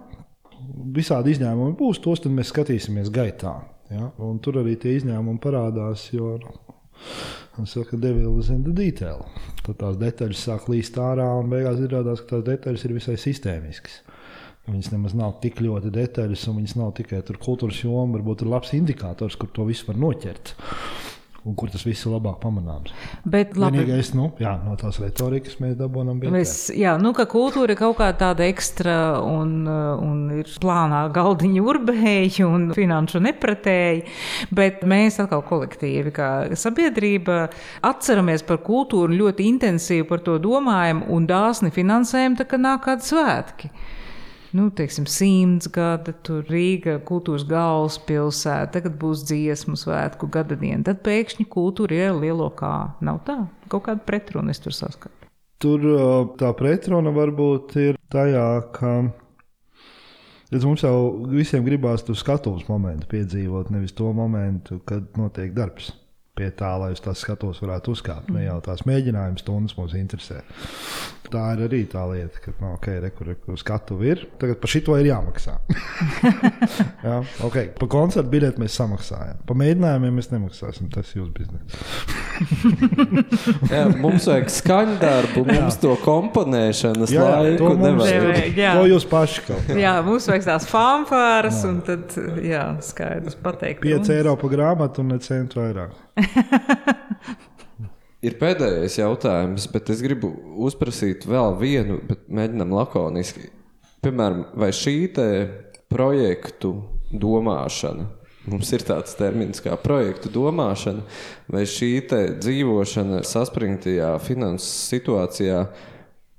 visādi 0.97 1.35
izņēmumi 1.35 1.77
būs, 1.79 2.01
tos 2.05 2.25
mēs 2.27 2.53
skatīsimies 2.53 3.11
gaitā. 3.15 3.59
Ja? 3.93 4.11
Un 4.23 4.41
tur 4.43 4.61
arī 4.63 4.77
tie 4.81 4.97
izņēmumi 4.99 5.43
parādās, 5.43 6.09
jo 6.15 6.37
nu, 6.41 7.67
saka, 7.67 7.99
devils 8.01 8.51
in 8.51 8.65
the 8.67 8.75
detail. 8.75 9.25
Tad 9.67 9.81
tās 9.83 10.01
detaļas 10.01 10.45
sāk 10.49 10.69
līst 10.73 10.99
ārā, 11.01 11.29
un 11.41 11.51
beigās 11.53 11.81
izrādās, 11.83 12.23
ka 12.23 12.37
tās 12.37 12.47
detaļas 12.51 12.87
ir 12.87 12.97
visai 12.97 13.17
sistēmiskas. 13.21 14.01
Viņas 14.67 14.91
nemaz 14.91 15.13
nav 15.15 15.37
tik 15.43 15.61
ļoti 15.63 15.93
detaļas, 15.95 16.49
un 16.51 16.57
viņas 16.59 16.79
nav 16.81 16.97
tikai 16.99 17.21
kultūras 17.23 17.85
joma. 17.85 18.17
Varbūt 18.17 18.43
ir 18.43 18.51
labs 18.51 18.73
indikators, 18.75 19.39
kur 19.39 19.53
to 19.55 19.69
visu 19.69 19.87
var 19.87 20.01
noķert 20.03 20.57
un 21.47 21.55
kur 21.59 21.71
tas 21.71 21.85
viss 21.87 22.07
ir 22.07 22.13
labāk 22.17 22.41
pamanāms. 22.43 22.93
Bet 23.25 23.55
labi, 23.59 23.79
Vienīgais, 23.79 24.11
nu, 24.19 24.29
jā, 24.43 24.57
no 24.65 24.75
tās 24.81 24.99
retorikas 25.03 25.61
mēs 25.63 25.77
dabūjām 25.79 26.21
bija. 26.23 26.33
Mēs, 26.35 26.55
jā, 26.75 26.97
nu, 27.03 27.13
ka 27.17 27.29
kultūra 27.31 27.75
ir 27.75 27.81
kaut 27.81 27.99
kā 28.01 28.11
tāda 28.19 28.47
ekstra 28.51 28.97
un, 29.23 29.55
un 29.67 30.23
ir 30.41 30.51
plānā 30.63 31.05
galdiņa 31.15 31.65
urbēji 31.73 32.47
un 32.47 32.71
finanšu 32.77 33.23
nepratēji, 33.29 34.07
bet 34.59 34.83
mēs 34.89 35.21
atkal 35.23 35.45
kolektīvi, 35.47 36.15
kā 36.17 36.31
sabiedrība, 36.59 37.45
atceramies 37.87 38.43
par 38.47 38.63
kultūru 38.67 39.15
ļoti 39.15 39.47
intensīvi 39.53 40.09
par 40.11 40.25
to 40.27 40.41
domājam 40.43 41.05
un 41.15 41.31
dāsni 41.31 41.71
finansējam, 41.75 42.41
tā 42.41 42.49
kā 42.51 42.61
nāk 42.61 42.89
kādi 42.89 43.07
svētki 43.07 43.71
nu, 44.57 44.69
teiksim, 44.75 45.07
simts 45.11 45.69
gadi, 45.73 46.15
tur 46.27 46.47
Rīga, 46.51 46.97
kultūras 47.07 47.45
galvaspilsēta, 47.49 48.73
tagad 48.79 48.97
būs 49.01 49.27
dziesmu 49.29 49.77
svētku 49.79 50.31
gada 50.33 50.57
diena. 50.59 50.83
Tad 50.87 51.03
pēkšņi 51.07 51.47
kultūra 51.53 52.09
ir 52.09 52.17
lielo 52.17 52.49
kā. 52.57 52.73
Nav 53.05 53.21
tā, 53.29 53.43
kaut 53.73 53.87
kāda 53.91 54.03
pretruna 54.09 54.55
es 54.55 54.63
tur 54.65 54.77
saskatu. 54.77 55.31
Tur 55.63 55.85
tā 56.41 56.51
pretruna 56.57 57.13
varbūt 57.17 57.79
ir 57.81 58.03
tajā, 58.13 58.49
ka 58.77 58.97
Redz, 60.47 60.63
mums 60.63 60.85
jau 60.85 61.27
visiem 61.27 61.65
gribās 61.67 62.05
to 62.07 62.15
skatuves 62.15 62.69
momentu 62.69 63.09
piedzīvot, 63.11 63.73
nevis 63.75 63.97
to 63.99 64.13
momentu, 64.15 64.79
kad 64.87 65.17
notiek 65.19 65.51
darbs 65.57 65.91
pie 66.37 66.51
tā, 66.53 66.75
lai 66.81 66.93
uz 66.93 67.01
tās 67.01 67.23
skatos 67.25 67.63
varētu 67.65 67.95
uzkāpt. 67.97 68.33
Ne 68.35 68.45
jau 68.45 68.59
tās 68.65 68.85
mēģinājuma 68.89 69.41
stundas 69.41 69.77
mums 69.79 69.97
interesē. 69.97 70.43
Tā 71.27 71.43
ir 71.57 71.63
arī 71.67 71.81
tā 71.91 72.05
lieta, 72.07 72.39
ka, 72.39 72.53
nu, 72.61 72.75
ok, 72.77 72.87
rekur, 73.03 73.31
rekur 73.33 73.59
skatu 73.59 73.97
ir. 74.07 74.23
Tagad 74.39 74.61
par 74.63 74.71
šito 74.71 74.95
ir 75.01 75.09
jāmaksā. 75.09 75.57
jā, 77.07 77.17
ok, 77.47 77.57
par 77.81 77.91
koncertu 77.91 78.31
biļeti 78.35 78.63
mēs 78.63 78.77
samaksājam. 78.79 79.41
Par 79.49 79.59
mēģinājumiem 79.59 80.21
mēs 80.21 80.31
nemaksāsim. 80.31 80.91
Tas 80.93 81.11
ir 81.15 81.23
jūsu 81.23 81.33
biznesa. 81.35 81.83
jā, 83.75 83.83
mums 83.99 84.29
vajag 84.31 84.53
skaņu 84.55 84.97
darbu, 85.03 85.45
mums 85.49 85.75
jā. 85.75 85.83
to 85.83 85.97
komponēšanas 86.05 87.15
jā, 87.17 87.27
laiku 87.27 87.73
to 87.73 87.75
nevajag. 87.83 88.63
To 88.63 88.87
jūs 88.93 89.09
paši 89.11 89.47
kaut 89.49 89.67
kā. 89.67 89.79
Jā, 89.83 89.99
mums 90.07 90.31
vajag 90.31 90.51
tās 90.53 90.71
fanfāras, 90.71 91.63
jā. 91.65 91.73
un 91.73 91.83
tad, 91.87 92.19
jā, 92.45 92.67
skaidrs 92.87 93.41
pateikt. 93.43 93.83
5 93.83 94.15
eiro 94.15 94.37
par 94.39 94.53
grāmatu 94.53 95.03
un 95.03 95.17
ne 95.17 95.23
centu 95.25 95.65
vairāk. 95.65 96.06
Ir 98.27 98.35
pēdējais 98.41 98.97
jautājums, 98.99 99.69
bet 99.71 99.91
es 99.93 100.01
gribu 100.03 100.33
uzprasīt 100.67 101.27
vēl 101.29 101.55
vienu, 101.61 102.01
bet 102.09 102.25
mēģinām 102.33 102.73
lakoniski. 102.75 103.51
Piemēram, 104.03 104.47
vai 104.57 104.73
šī 104.75 104.95
projektu 105.93 106.73
domāšana, 107.13 108.09
mums 108.51 108.73
ir 108.75 108.83
tāds 108.87 109.15
termins 109.19 109.61
kā 109.63 109.77
projektu 109.79 110.31
domāšana, 110.33 111.05
vai 111.53 111.67
šī 111.69 111.91
dzīvošana 112.41 113.23
saspringtajā 113.27 114.15
finanses 114.25 114.89
situācijā, 114.91 115.67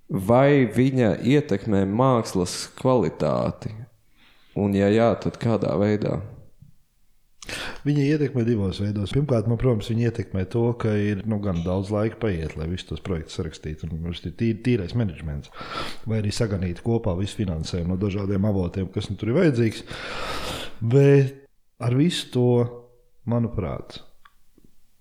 vai 0.09 0.65
viņa 0.73 1.19
ietekmē 1.23 1.85
mākslas 1.85 2.65
kvalitāti? 2.79 3.71
Un, 4.57 4.73
ja 4.73 4.89
jā, 4.89 5.11
tad 5.21 5.37
kādā 5.37 5.75
veidā? 5.77 6.17
Viņa 7.87 8.05
ietekmē 8.13 8.43
divos 8.47 8.81
veidos. 8.83 9.13
Pirmkārt, 9.15 9.47
man, 9.49 9.59
protams, 9.61 9.89
viņa 9.91 10.09
ietekmē 10.09 10.45
to, 10.51 10.63
ka 10.81 10.93
ir 10.99 11.23
nu, 11.29 11.39
gan 11.43 11.61
daudz 11.65 11.91
laika 11.93 12.19
paiet, 12.23 12.57
lai 12.59 12.69
visus 12.71 12.89
tos 12.89 13.03
projektus 13.05 13.37
sarakstītu. 13.39 13.89
Tas 13.91 14.23
ir 14.27 14.35
tī, 14.39 14.51
tīrais 14.65 14.95
menedžments, 14.97 15.51
vai 16.07 16.21
arī 16.21 16.33
saganīt 16.35 16.83
kopā 16.85 17.15
visu 17.19 17.41
finansējumu 17.41 17.93
no 17.93 17.99
dažādiem 18.01 18.49
avotiem, 18.49 18.89
kas 18.93 19.11
nu, 19.11 19.19
tur 19.19 19.31
ir 19.31 19.39
vajadzīgs. 19.39 19.85
Bet 20.81 21.47
ar 21.83 21.95
visu 21.97 22.31
to, 22.33 22.49
manuprāt, 23.29 24.01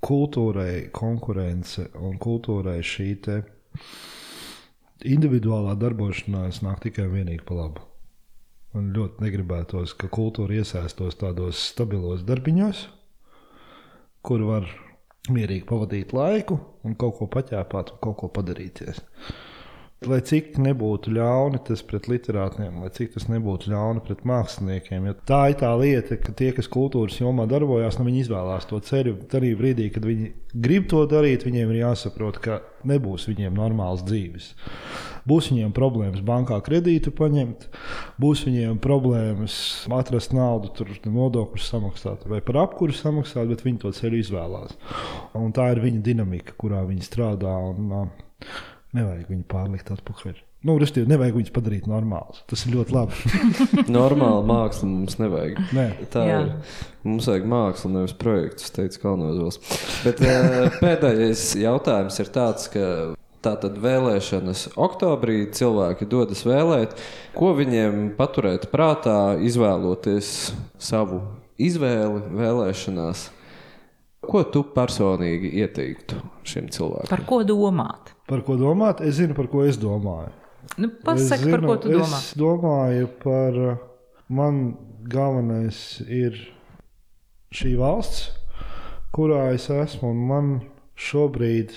kultūrai 0.06 0.88
konkurence 0.94 1.88
un 1.98 2.20
kultūrai 2.22 2.78
šī 2.84 3.10
individuālā 5.06 5.74
darbošanās 5.78 6.62
nāk 6.64 6.86
tikai 6.86 7.06
un 7.08 7.18
vienīgi 7.18 7.44
pa 7.46 7.58
labu. 7.58 7.84
Man 8.76 8.90
ļoti 8.92 9.24
negribētos, 9.24 9.94
ka 9.96 10.10
kultūra 10.12 10.58
iesaistos 10.58 11.16
tādos 11.16 11.62
stabilos 11.70 12.26
darbiņos, 12.28 12.82
kur 14.20 14.42
var 14.44 14.66
mierīgi 15.32 15.64
pavadīt 15.64 16.12
laiku 16.12 16.58
un 16.84 16.96
kaut 17.00 17.16
ko 17.16 17.28
paķēpāt 17.32 17.94
un 17.94 18.02
kaut 18.04 18.18
ko 18.20 18.28
padarīties. 18.36 19.00
Lai 20.04 20.18
cik 20.28 20.58
nebūtu 20.60 21.14
ļauni 21.16 21.62
tas 21.64 21.80
pret 21.88 22.04
literātiem, 22.12 22.82
lai 22.84 22.90
cik 22.92 23.14
tas 23.14 23.30
nebūtu 23.32 23.72
ļauni 23.72 24.04
pret 24.04 24.26
māksliniekiem, 24.28 25.08
jo 25.08 25.14
tā 25.24 25.40
ir 25.54 25.56
tā 25.62 25.72
lieta, 25.80 26.20
ka 26.20 26.36
tie, 26.36 26.50
kas 26.52 26.68
kultūras 26.68 27.16
jomā 27.16 27.48
darbojas, 27.48 27.96
nu, 27.96 28.04
viņi 28.10 28.26
izvēlās 28.26 28.68
to 28.68 28.82
ceļu. 28.84 29.16
Arī 29.40 29.54
brīdī, 29.56 29.88
kad 29.94 30.04
viņi 30.04 30.34
grib 30.52 30.92
to 30.92 31.00
darīt, 31.08 31.48
viņiem 31.48 31.72
ir 31.72 31.80
jāsaprot, 31.86 32.44
ka 32.44 32.60
nebūs 32.84 33.24
viņiem 33.32 33.56
normāls 33.56 34.04
dzīves. 34.04 34.52
Būs 35.26 35.50
viņiem 35.50 35.72
problēmas 35.74 36.22
bankā 36.26 36.58
kredītu 36.62 37.10
paņemt, 37.16 37.66
būs 38.22 38.44
viņiem 38.46 38.78
problēmas 38.82 39.56
atrast 39.90 40.36
naudu, 40.36 40.70
tur 40.76 40.92
nodokļus 41.02 41.72
samaksāt 41.72 42.28
vai 42.30 42.38
par 42.46 42.62
apkuru 42.62 42.94
samaksāt, 42.94 43.50
bet 43.50 43.66
viņi 43.66 43.82
to 43.82 43.92
ceļu 43.96 44.22
izvēlās. 44.22 44.78
Un 45.34 45.50
tā 45.56 45.72
ir 45.74 45.82
viņa 45.82 46.04
dinamika, 46.06 46.54
kurā 46.60 46.84
viņi 46.86 47.06
strādā. 47.08 47.58
Un, 47.72 48.10
Nevajag 48.96 49.28
viņu 49.28 49.44
pārlikt 49.50 49.90
atpakaļ. 49.92 50.38
Nu, 50.66 50.74
Restīvi, 50.80 51.06
nevajag 51.10 51.36
viņus 51.36 51.52
padarīt 51.54 51.84
normālus. 51.90 52.40
Tas 52.50 52.64
ir 52.64 52.74
ļoti 52.74 52.94
labi. 52.94 53.34
Normāla 53.98 54.40
māksla 54.46 54.88
mums 54.88 55.18
nevajag. 55.20 55.60
Nē. 55.76 55.84
Tā 56.10 56.24
Jā. 56.26 56.38
ir. 56.42 56.78
Mums 57.06 57.28
vajag 57.30 57.46
mākslu, 57.52 57.90
nevis 57.92 58.16
projektu, 58.18 58.66
teica 58.74 59.02
Kalnozos. 59.04 59.60
Bet 60.02 60.22
pēdējais 60.80 61.44
jautājums 61.60 62.18
ir 62.22 62.32
tāds, 62.34 62.70
ka 62.72 62.88
Tātad 63.46 63.76
vēlēšanas 63.78 64.72
oktobrī 64.74 65.44
cilvēki 65.54 66.08
dodas 66.10 66.40
vēlēt. 66.42 66.96
Ko 67.36 67.52
viņiem 67.54 68.08
paturēt 68.18 68.66
prātā, 68.72 69.36
izvēloties 69.38 70.30
savu 70.82 71.20
izvēli 71.62 72.24
vēlēšanās? 72.34 73.28
Ko 74.26 74.42
tu 74.50 74.64
personīgi 74.74 75.52
ieteiktu 75.62 76.18
šim 76.42 76.66
cilvēkam? 76.74 77.10
Par 77.12 77.22
ko 77.28 77.44
domāt? 77.46 78.10
Par 78.26 78.42
ko 78.42 78.56
domāt? 78.58 79.04
Es 79.06 79.20
zinu, 79.20 79.36
par 79.38 79.46
ko 79.52 79.62
es 79.62 79.78
domāju. 79.78 80.32
Nu, 80.82 80.90
pasaki, 81.06 81.44
zinu, 81.44 81.54
par 81.54 81.66
ko 81.68 81.76
tu 81.84 81.92
domā. 81.94 82.18
Es 82.18 82.32
domāju 82.34 83.10
par 83.22 83.60
man 84.26 84.62
galvenais 85.06 86.00
ir 86.10 86.40
šī 87.54 87.76
valsts, 87.78 88.32
kurā 89.14 89.52
es 89.54 89.68
esmu. 89.70 90.10
Man 90.10 90.56
šobrīd, 90.98 91.76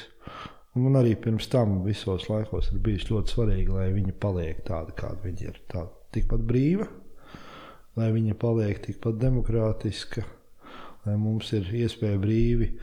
un 0.76 0.86
man 0.86 1.00
arī 1.02 1.16
pirms 1.20 1.50
tam 1.52 1.80
visos 1.86 2.28
laikos 2.30 2.72
ir 2.74 2.84
bijis 2.86 3.10
ļoti 3.10 3.36
svarīgi, 3.36 3.74
lai 3.74 3.90
viņa 3.96 4.16
paliek 4.22 4.62
tāda, 4.68 4.96
kāda 4.98 5.24
viņa 5.26 5.48
ir. 5.48 5.64
Tā, 5.72 5.88
tikpat 6.16 6.46
brīva, 6.50 6.88
lai 8.00 8.12
viņa 8.16 8.38
paliek 8.40 8.80
tikpat 8.86 9.18
demokrātiska, 9.22 10.24
lai 11.06 11.18
mums 11.20 11.52
ir 11.58 11.68
iespēja 11.84 12.22
brīvi 12.22 12.74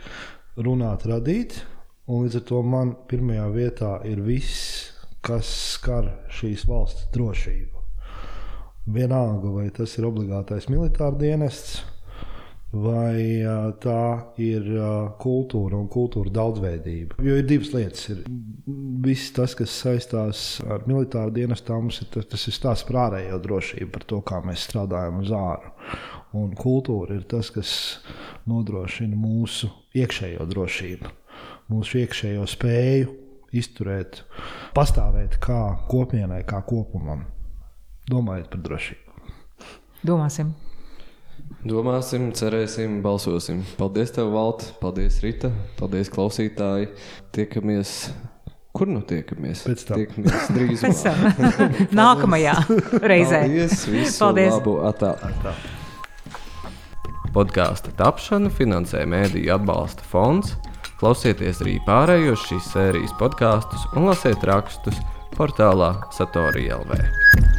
runāt, 0.57 1.07
radīt 1.11 1.61
Un 2.07 2.23
līdz 2.23 2.37
ar 2.39 2.43
to 2.47 2.59
man 2.63 2.93
pirmajā 3.11 3.47
vietā 3.51 3.89
ir 4.07 4.21
viss, 4.23 4.93
kas 5.27 5.49
skar 5.73 6.07
šīs 6.31 6.63
valsts 6.71 7.09
drošību. 7.11 7.81
Vienalga, 8.95 9.51
vai 9.51 9.65
tas 9.75 9.97
ir 9.99 10.07
obligātais 10.07 10.69
militārs 10.71 11.19
dienests, 11.19 11.81
vai 12.73 13.43
tā 13.81 14.03
ir 14.43 14.67
kultūra 15.23 15.79
un 15.79 15.87
kultūra 15.93 16.33
daudzveidība. 16.35 17.21
Jo 17.25 17.39
ir 17.41 17.47
divas 17.49 17.73
lietas. 17.73 18.09
Ir 18.13 18.25
viss 19.07 19.33
tas, 19.37 19.55
kas 19.57 19.75
saistās 19.85 20.45
ar 20.67 20.85
militāru 20.91 21.35
dienestu, 21.37 21.77
mums 21.79 22.03
ir 22.03 22.11
tas, 22.13 22.27
tas 22.33 22.49
ir 22.51 22.57
stāsts 22.57 22.89
par 22.89 23.03
ārējo 23.07 23.39
drošību, 23.45 23.93
par 23.95 24.09
to, 24.11 24.21
kā 24.27 24.43
mēs 24.45 24.67
strādājam 24.69 25.23
uz 25.23 25.33
āru. 25.37 25.73
Un 26.37 26.57
kultūra 26.59 27.17
ir 27.17 27.29
tas, 27.31 27.53
kas 27.55 27.71
nodrošina 28.51 29.17
mūsu 29.17 29.71
iekšējo 29.97 30.51
drošību 30.51 31.15
mūsu 31.73 32.03
iekšējo 32.03 32.45
spēju 32.51 33.15
izturēt, 33.57 34.23
pastāvēt 34.77 35.39
kā 35.43 35.61
kopienai, 35.91 36.43
kā 36.49 36.63
kopumam. 36.67 37.25
Domājiet 38.11 38.53
par 38.53 38.63
drošību. 38.69 39.35
Domāsim. 40.07 40.55
Domāsim, 41.67 42.29
cerēsim, 42.37 43.01
balsosim. 43.03 43.65
Paldies, 43.79 44.13
tev, 44.15 44.31
Valta. 44.35 44.69
Paldies, 44.81 45.19
Rita. 45.25 45.51
Paldies, 45.81 46.11
klausītāji. 46.13 46.91
Tiekamies. 47.35 47.97
Kur 48.77 48.91
nu 48.93 49.01
tiekamies? 49.07 49.65
Pēc 49.67 49.87
tam. 49.89 50.03
Tiekamies 50.03 50.47
drīz. 50.57 50.85
Nākamajā 52.03 52.55
reizē. 53.03 53.43
Paldies, 53.47 53.83
visu 53.91 54.23
Paldies. 54.23 54.55
labu. 54.55 54.79
Atā. 54.87 55.17
Atā. 55.31 55.57
Podkāstu 57.37 57.93
tapšanu 57.99 58.49
finansē 58.55 59.03
Mēdīļu 59.11 59.53
atbalsta 59.59 60.07
fonds 60.09 60.55
Klausieties 60.97 61.59
arī 61.61 61.75
pārējos 61.85 62.47
šīs 62.49 62.71
sērijas 62.73 63.13
podkāstus 63.21 63.85
un 63.93 64.09
lasiet 64.09 64.47
rakstus 64.49 64.97
portālā 65.37 65.93
Satorija 66.17 66.81
LV. 66.81 67.56